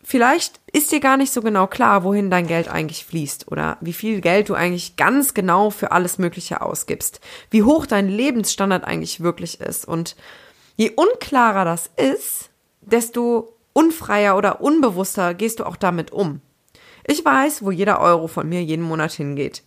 Vielleicht 0.04 0.60
ist 0.72 0.90
dir 0.90 0.98
gar 0.98 1.16
nicht 1.16 1.32
so 1.32 1.42
genau 1.42 1.68
klar, 1.68 2.02
wohin 2.02 2.28
dein 2.28 2.48
Geld 2.48 2.68
eigentlich 2.68 3.04
fließt 3.04 3.50
oder 3.50 3.76
wie 3.80 3.92
viel 3.92 4.20
Geld 4.20 4.48
du 4.48 4.54
eigentlich 4.54 4.96
ganz 4.96 5.32
genau 5.32 5.70
für 5.70 5.92
alles 5.92 6.18
Mögliche 6.18 6.60
ausgibst, 6.60 7.20
wie 7.50 7.62
hoch 7.62 7.86
dein 7.86 8.08
Lebensstandard 8.08 8.84
eigentlich 8.84 9.20
wirklich 9.20 9.60
ist. 9.60 9.86
Und 9.86 10.16
je 10.76 10.90
unklarer 10.90 11.64
das 11.64 11.88
ist, 11.96 12.50
desto 12.80 13.56
unfreier 13.72 14.36
oder 14.36 14.60
unbewusster 14.60 15.34
gehst 15.34 15.60
du 15.60 15.64
auch 15.64 15.76
damit 15.76 16.10
um. 16.10 16.40
Ich 17.06 17.24
weiß, 17.24 17.64
wo 17.64 17.70
jeder 17.70 18.00
Euro 18.00 18.26
von 18.26 18.48
mir 18.48 18.62
jeden 18.62 18.84
Monat 18.84 19.12
hingeht. 19.12 19.62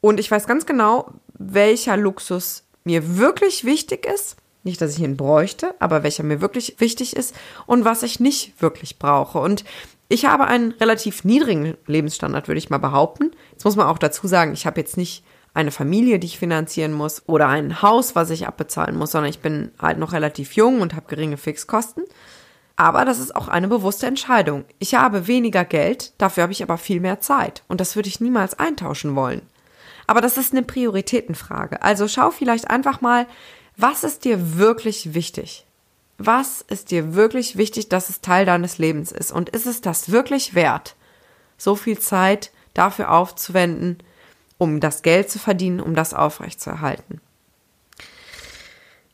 Und 0.00 0.18
ich 0.18 0.30
weiß 0.30 0.46
ganz 0.46 0.64
genau, 0.64 1.12
welcher 1.34 1.96
Luxus 1.96 2.64
mir 2.84 3.18
wirklich 3.18 3.64
wichtig 3.64 4.06
ist. 4.06 4.36
Nicht, 4.64 4.80
dass 4.80 4.96
ich 4.96 5.02
ihn 5.02 5.16
bräuchte, 5.16 5.74
aber 5.78 6.02
welcher 6.02 6.24
mir 6.24 6.40
wirklich 6.40 6.76
wichtig 6.78 7.16
ist 7.16 7.34
und 7.66 7.84
was 7.84 8.02
ich 8.02 8.20
nicht 8.20 8.60
wirklich 8.60 8.98
brauche. 8.98 9.38
Und 9.38 9.64
ich 10.08 10.24
habe 10.24 10.46
einen 10.46 10.72
relativ 10.72 11.24
niedrigen 11.24 11.76
Lebensstandard, 11.86 12.48
würde 12.48 12.58
ich 12.58 12.70
mal 12.70 12.78
behaupten. 12.78 13.30
Jetzt 13.52 13.64
muss 13.64 13.76
man 13.76 13.86
auch 13.86 13.98
dazu 13.98 14.26
sagen, 14.26 14.52
ich 14.52 14.66
habe 14.66 14.80
jetzt 14.80 14.96
nicht 14.96 15.22
eine 15.54 15.70
Familie, 15.70 16.18
die 16.18 16.26
ich 16.26 16.38
finanzieren 16.38 16.92
muss 16.92 17.22
oder 17.26 17.48
ein 17.48 17.82
Haus, 17.82 18.14
was 18.14 18.30
ich 18.30 18.46
abbezahlen 18.46 18.96
muss, 18.96 19.12
sondern 19.12 19.30
ich 19.30 19.40
bin 19.40 19.72
halt 19.80 19.98
noch 19.98 20.12
relativ 20.12 20.52
jung 20.52 20.80
und 20.80 20.94
habe 20.94 21.06
geringe 21.08 21.36
Fixkosten. 21.36 22.04
Aber 22.76 23.04
das 23.04 23.18
ist 23.18 23.34
auch 23.34 23.48
eine 23.48 23.66
bewusste 23.66 24.06
Entscheidung. 24.06 24.64
Ich 24.78 24.94
habe 24.94 25.26
weniger 25.26 25.64
Geld, 25.64 26.12
dafür 26.18 26.44
habe 26.44 26.52
ich 26.52 26.62
aber 26.62 26.78
viel 26.78 27.00
mehr 27.00 27.20
Zeit. 27.20 27.64
Und 27.66 27.80
das 27.80 27.96
würde 27.96 28.08
ich 28.08 28.20
niemals 28.20 28.58
eintauschen 28.58 29.16
wollen. 29.16 29.42
Aber 30.06 30.20
das 30.20 30.38
ist 30.38 30.52
eine 30.52 30.62
Prioritätenfrage. 30.62 31.82
Also 31.82 32.06
schau 32.06 32.30
vielleicht 32.30 32.70
einfach 32.70 33.00
mal, 33.00 33.26
was 33.78 34.04
ist 34.04 34.24
dir 34.24 34.58
wirklich 34.58 35.14
wichtig? 35.14 35.64
Was 36.18 36.62
ist 36.62 36.90
dir 36.90 37.14
wirklich 37.14 37.56
wichtig, 37.56 37.88
dass 37.88 38.10
es 38.10 38.20
Teil 38.20 38.44
deines 38.44 38.78
Lebens 38.78 39.12
ist? 39.12 39.32
Und 39.32 39.48
ist 39.48 39.66
es 39.66 39.80
das 39.80 40.10
wirklich 40.10 40.54
wert, 40.54 40.96
so 41.56 41.76
viel 41.76 41.98
Zeit 41.98 42.50
dafür 42.74 43.12
aufzuwenden, 43.12 43.98
um 44.58 44.80
das 44.80 45.02
Geld 45.02 45.30
zu 45.30 45.38
verdienen, 45.38 45.80
um 45.80 45.94
das 45.94 46.12
aufrechtzuerhalten? 46.12 47.20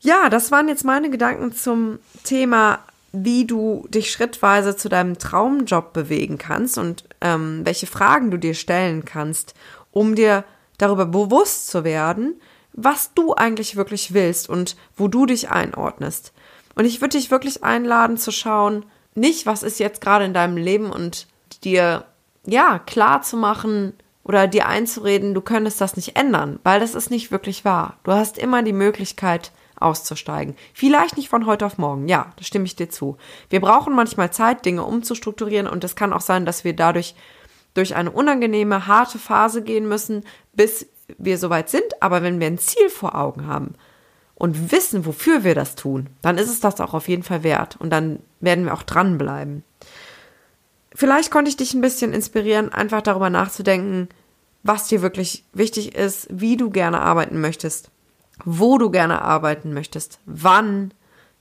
Ja, 0.01 0.31
das 0.31 0.51
waren 0.51 0.69
jetzt 0.69 0.85
meine 0.85 1.11
Gedanken 1.11 1.53
zum 1.53 1.99
Thema 2.25 2.81
wie 3.17 3.47
du 3.47 3.87
dich 3.91 4.11
schrittweise 4.11 4.77
zu 4.77 4.89
deinem 4.89 5.19
Traumjob 5.19 5.93
bewegen 5.93 6.37
kannst 6.37 6.79
und 6.79 7.05
ähm, 7.21 7.61
welche 7.63 7.87
Fragen 7.87 8.33
du 8.33 8.39
dir 8.39 8.55
stellen 8.55 9.05
kannst, 9.05 9.55
um 9.93 10.17
dir 10.17 10.43
darüber 10.79 11.07
bewusst 11.07 11.69
zu 11.69 11.85
werden, 11.85 12.41
was 12.75 13.15
du 13.15 13.35
eigentlich 13.35 13.77
wirklich 13.77 14.13
willst 14.13 14.49
und 14.49 14.77
wo 14.97 15.09
du 15.09 15.27
dich 15.27 15.51
einordnest. 15.51 16.33
Und 16.75 16.85
ich 16.85 17.01
würde 17.01 17.17
dich 17.17 17.31
wirklich 17.31 17.63
einladen 17.65 18.17
zu 18.17 18.33
schauen, 18.33 18.85
nicht 19.15 19.47
was 19.47 19.63
ist 19.63 19.79
jetzt 19.79 20.01
gerade 20.01 20.25
in 20.25 20.35
deinem 20.35 20.57
Leben 20.57 20.91
und 20.91 21.29
dir 21.63 22.05
ja 22.45 22.81
klar 22.81 23.23
zu 23.23 23.37
machen 23.37 23.95
oder 24.25 24.49
dir 24.49 24.67
einzureden, 24.67 25.35
du 25.35 25.41
könntest 25.41 25.81
das 25.81 25.97
nicht 25.97 26.17
ändern, 26.17 26.59
weil 26.65 26.81
das 26.81 26.95
ist 26.95 27.11
nicht 27.11 27.31
wirklich 27.31 27.65
wahr. 27.65 27.99
Du 28.03 28.13
hast 28.13 28.39
immer 28.39 28.63
die 28.63 28.73
Möglichkeit, 28.73 29.53
auszusteigen. 29.77 30.57
Vielleicht 30.73 31.17
nicht 31.17 31.29
von 31.29 31.47
heute 31.47 31.67
auf 31.67 31.79
morgen, 31.79 32.09
ja, 32.09 32.33
da 32.37 32.45
stimme 32.45 32.65
ich 32.65 32.77
dir 32.77 32.89
zu. 32.89 33.17
Wir 33.51 33.61
brauchen 33.61 33.95
manchmal 33.95 34.33
Zeit, 34.33 34.65
Dinge 34.65 34.85
umzustrukturieren 34.85 35.67
und 35.67 35.85
es 35.85 35.97
kann 35.97 36.13
auch 36.13 36.21
sein, 36.21 36.47
dass 36.47 36.65
wir 36.65 36.75
dadurch 36.75 37.15
durch 37.75 37.97
eine 37.97 38.11
unangenehme, 38.11 38.87
harte 38.87 39.19
Phase 39.19 39.63
gehen 39.63 39.89
müssen, 39.89 40.25
bis 40.53 40.87
wir 41.19 41.39
soweit 41.39 41.71
sind. 41.71 42.01
Aber 42.01 42.23
wenn 42.23 42.41
wir 42.41 42.47
ein 42.47 42.59
Ziel 42.59 42.89
vor 42.89 43.15
Augen 43.15 43.47
haben 43.47 43.75
und 44.35 44.73
wissen, 44.73 45.07
wofür 45.07 45.45
wir 45.45 45.55
das 45.55 45.75
tun, 45.75 46.09
dann 46.23 46.39
ist 46.39 46.51
es 46.51 46.61
das 46.61 46.81
auch 46.81 46.95
auf 46.95 47.09
jeden 47.09 47.23
Fall 47.23 47.43
wert 47.43 47.77
und 47.77 47.91
dann 47.91 48.21
werden 48.41 48.65
wir 48.65 48.75
auch 48.75 48.83
dranbleiben. 48.83 49.65
Vielleicht 50.95 51.31
konnte 51.31 51.49
ich 51.49 51.57
dich 51.57 51.75
ein 51.75 51.81
bisschen 51.81 52.13
inspirieren, 52.13 52.73
einfach 52.73 53.03
darüber 53.03 53.31
nachzudenken, 53.31 54.09
was 54.63 54.87
dir 54.87 55.03
wirklich 55.03 55.45
wichtig 55.53 55.95
ist, 55.95 56.29
wie 56.31 56.57
du 56.57 56.71
gerne 56.71 57.01
arbeiten 57.01 57.41
möchtest 57.41 57.91
wo 58.45 58.79
du 58.79 58.91
gerne 58.91 59.23
arbeiten 59.23 59.73
möchtest, 59.73 60.19
wann, 60.27 60.93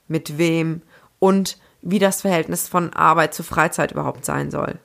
mit 0.08 0.38
wem 0.38 0.82
und 1.19 1.58
wie 1.82 1.99
das 1.99 2.21
Verhältnis 2.21 2.67
von 2.67 2.93
Arbeit 2.93 3.34
zu 3.34 3.43
Freizeit 3.43 3.91
überhaupt 3.91 4.26
sein 4.26 4.52
soll. 4.52 4.78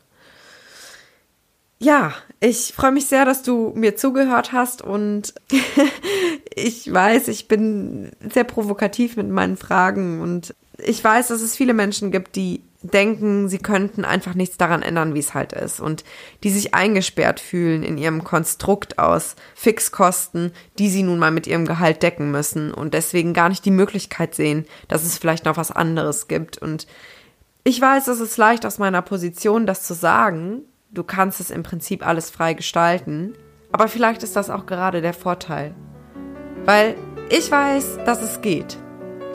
Ja, 1.81 2.13
ich 2.41 2.73
freue 2.75 2.93
mich 2.93 3.07
sehr, 3.07 3.25
dass 3.25 3.43
du 3.43 3.73
mir 3.77 3.95
zugehört 3.95 4.53
hast 4.53 4.83
und 4.83 5.33
ich 6.55 6.93
weiß, 6.93 7.29
ich 7.29 7.47
bin 7.47 8.11
sehr 8.33 8.45
provokativ 8.45 9.17
mit 9.17 9.29
meinen 9.29 9.57
Fragen 9.57 10.21
und 10.21 10.55
ich 10.79 11.03
weiß, 11.03 11.29
dass 11.29 11.41
es 11.41 11.57
viele 11.57 11.75
Menschen 11.75 12.11
gibt, 12.11 12.37
die 12.37 12.63
denken, 12.83 13.49
sie 13.49 13.59
könnten 13.59 14.05
einfach 14.05 14.35
nichts 14.35 14.57
daran 14.57 14.83
ändern, 14.83 15.15
wie 15.15 15.19
es 15.19 15.35
halt 15.35 15.53
ist 15.53 15.81
und 15.81 16.05
die 16.45 16.51
sich 16.51 16.75
eingesperrt 16.75 17.41
fühlen 17.41 17.83
in 17.83 17.99
ihrem 17.99 18.23
Konstrukt 18.23 18.99
aus 18.99 19.35
Fixkosten, 19.55 20.53
die 20.79 20.89
sie 20.89 21.03
nun 21.03 21.19
mal 21.19 21.33
mit 21.33 21.47
ihrem 21.49 21.67
Gehalt 21.67 22.03
decken 22.03 22.31
müssen 22.31 22.73
und 22.73 22.95
deswegen 22.95 23.35
gar 23.35 23.49
nicht 23.49 23.65
die 23.65 23.73
Möglichkeit 23.73 24.35
sehen, 24.35 24.65
dass 24.87 25.05
es 25.05 25.19
vielleicht 25.19 25.45
noch 25.45 25.57
was 25.57 25.73
anderes 25.73 26.29
gibt 26.29 26.59
und 26.59 26.87
ich 27.65 27.81
weiß, 27.81 28.07
es 28.09 28.21
ist 28.21 28.37
leicht 28.37 28.65
aus 28.65 28.79
meiner 28.79 29.03
Position, 29.03 29.67
das 29.67 29.83
zu 29.83 29.93
sagen. 29.93 30.63
Du 30.91 31.05
kannst 31.05 31.39
es 31.39 31.51
im 31.51 31.63
Prinzip 31.63 32.07
alles 32.07 32.31
frei 32.31 32.55
gestalten. 32.55 33.35
Aber 33.73 33.89
vielleicht 33.89 34.23
ist 34.23 34.37
das 34.37 34.49
auch 34.49 34.65
gerade 34.65 35.03
der 35.03 35.13
Vorteil. 35.13 35.75
Weil 36.65 36.95
ich 37.29 37.51
weiß, 37.51 37.99
dass 38.07 38.23
es 38.23 38.41
geht. 38.41 38.79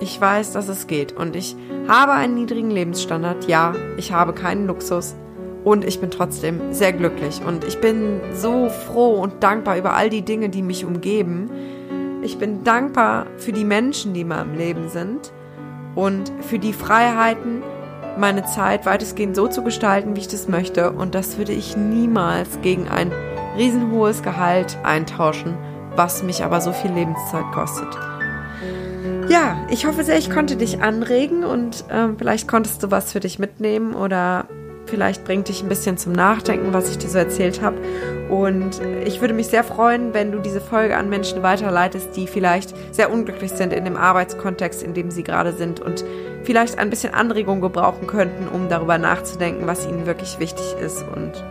Ich 0.02 0.20
weiß, 0.20 0.54
dass 0.54 0.68
es 0.68 0.88
geht 0.88 1.12
und 1.12 1.36
ich 1.36 1.56
habe 1.88 2.14
einen 2.14 2.34
niedrigen 2.34 2.72
Lebensstandard. 2.72 3.48
Ja, 3.48 3.76
ich 3.98 4.12
habe 4.12 4.34
keinen 4.34 4.66
Luxus 4.66 5.16
und 5.64 5.86
ich 5.86 6.02
bin 6.02 6.10
trotzdem 6.10 6.74
sehr 6.74 6.92
glücklich 6.92 7.42
und 7.46 7.64
ich 7.64 7.80
bin 7.80 8.20
so 8.34 8.70
froh 8.70 9.22
und 9.22 9.44
dankbar 9.44 9.78
über 9.78 9.94
all 9.94 10.10
die 10.10 10.24
Dinge, 10.24 10.50
die 10.50 10.64
mich 10.64 10.84
umgeben. 10.84 11.50
Ich 12.24 12.40
bin 12.40 12.64
dankbar 12.64 13.28
für 13.38 13.54
die 13.54 13.64
Menschen, 13.64 14.14
die 14.14 14.22
in 14.22 14.30
meinem 14.30 14.58
Leben 14.58 14.90
sind 14.90 15.32
und 15.96 16.32
für 16.42 16.58
die 16.58 16.74
Freiheiten, 16.74 17.62
meine 18.18 18.46
Zeit 18.46 18.86
weitestgehend 18.86 19.36
so 19.36 19.48
zu 19.48 19.64
gestalten, 19.64 20.16
wie 20.16 20.22
ich 20.22 20.28
das 20.28 20.48
möchte. 20.48 20.92
Und 20.92 21.16
das 21.16 21.38
würde 21.38 21.52
ich 21.52 21.78
niemals 21.78 22.62
gegen 22.62 22.88
ein 22.88 23.12
riesenhohes 23.58 24.24
Gehalt 24.24 24.78
eintauschen, 24.84 25.56
was 25.96 26.24
mich 26.24 26.44
aber 26.44 26.62
so 26.62 26.72
viel 26.74 26.92
Lebenszeit 26.92 27.52
kostet. 27.54 27.88
Ja, 29.30 29.58
ich 29.70 29.86
hoffe 29.86 30.04
sehr, 30.04 30.18
ich 30.18 30.30
konnte 30.30 30.56
dich 30.56 30.82
anregen 30.82 31.44
und 31.44 31.86
äh, 31.90 32.10
vielleicht 32.18 32.48
konntest 32.48 32.84
du 32.84 32.92
was 32.92 33.12
für 33.12 33.20
dich 33.20 33.40
mitnehmen 33.40 33.96
oder 33.96 34.46
vielleicht 34.86 35.24
bringt 35.24 35.48
dich 35.48 35.64
ein 35.64 35.70
bisschen 35.70 35.98
zum 35.98 36.12
Nachdenken, 36.12 36.74
was 36.74 36.90
ich 36.90 36.98
dir 36.98 37.10
so 37.10 37.18
erzählt 37.18 37.62
habe. 37.62 37.78
Und 38.30 38.82
ich 39.06 39.22
würde 39.22 39.34
mich 39.34 39.48
sehr 39.48 39.64
freuen, 39.64 40.14
wenn 40.14 40.32
du 40.32 40.40
diese 40.40 40.62
Folge 40.62 40.98
an 40.98 41.10
Menschen 41.10 41.42
weiterleitest, 41.42 42.16
die 42.16 42.28
vielleicht 42.28 42.74
sehr 42.94 43.12
unglücklich 43.12 43.52
sind 43.52 43.74
in 43.74 43.86
dem 43.86 43.98
Arbeitskontext, 43.98 44.84
in 44.84 44.94
dem 44.94 45.10
sie 45.10 45.24
gerade 45.24 45.54
sind 45.54 45.80
und 45.80 46.04
vielleicht 46.44 46.80
ein 46.80 46.90
bisschen 46.90 47.14
Anregung 47.14 47.62
gebrauchen 47.62 48.08
könnten, 48.08 48.48
um 48.48 48.70
darüber 48.70 48.98
nachzudenken, 48.98 49.68
was 49.68 49.86
ihnen 49.88 50.06
wirklich 50.06 50.40
wichtig 50.40 50.76
ist 50.82 51.04
und 51.16 51.44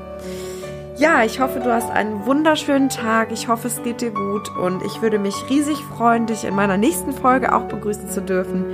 ja, 1.02 1.24
ich 1.24 1.40
hoffe, 1.40 1.58
du 1.58 1.72
hast 1.72 1.90
einen 1.90 2.26
wunderschönen 2.26 2.88
Tag. 2.88 3.32
Ich 3.32 3.48
hoffe, 3.48 3.66
es 3.66 3.82
geht 3.82 4.02
dir 4.02 4.12
gut 4.12 4.54
und 4.56 4.84
ich 4.84 5.02
würde 5.02 5.18
mich 5.18 5.34
riesig 5.50 5.78
freuen, 5.78 6.26
dich 6.26 6.44
in 6.44 6.54
meiner 6.54 6.76
nächsten 6.76 7.12
Folge 7.12 7.52
auch 7.52 7.62
begrüßen 7.62 8.08
zu 8.08 8.20
dürfen. 8.20 8.64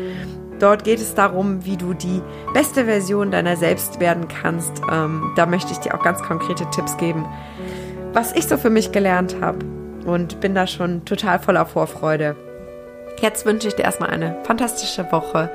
Dort 0.58 0.84
geht 0.84 0.98
es 0.98 1.14
darum, 1.14 1.64
wie 1.64 1.78
du 1.78 1.94
die 1.94 2.20
beste 2.52 2.84
Version 2.84 3.30
deiner 3.30 3.56
selbst 3.56 4.00
werden 4.00 4.26
kannst. 4.28 4.82
Ähm, 4.92 5.32
da 5.36 5.46
möchte 5.46 5.72
ich 5.72 5.78
dir 5.78 5.94
auch 5.94 6.02
ganz 6.02 6.20
konkrete 6.22 6.68
Tipps 6.70 6.96
geben, 6.98 7.24
was 8.12 8.32
ich 8.32 8.46
so 8.46 8.58
für 8.58 8.70
mich 8.70 8.92
gelernt 8.92 9.36
habe 9.40 9.60
und 10.04 10.40
bin 10.40 10.54
da 10.54 10.66
schon 10.66 11.04
total 11.04 11.38
voller 11.38 11.64
Vorfreude. 11.64 12.36
Jetzt 13.20 13.46
wünsche 13.46 13.68
ich 13.68 13.74
dir 13.74 13.84
erstmal 13.84 14.10
eine 14.10 14.36
fantastische 14.44 15.10
Woche 15.12 15.50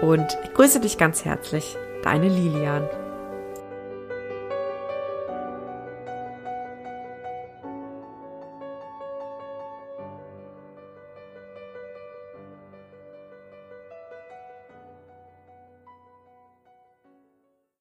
und 0.00 0.26
ich 0.44 0.52
grüße 0.52 0.80
dich 0.80 0.98
ganz 0.98 1.24
herzlich. 1.24 1.76
Deine 2.02 2.28
Lilian. 2.28 2.88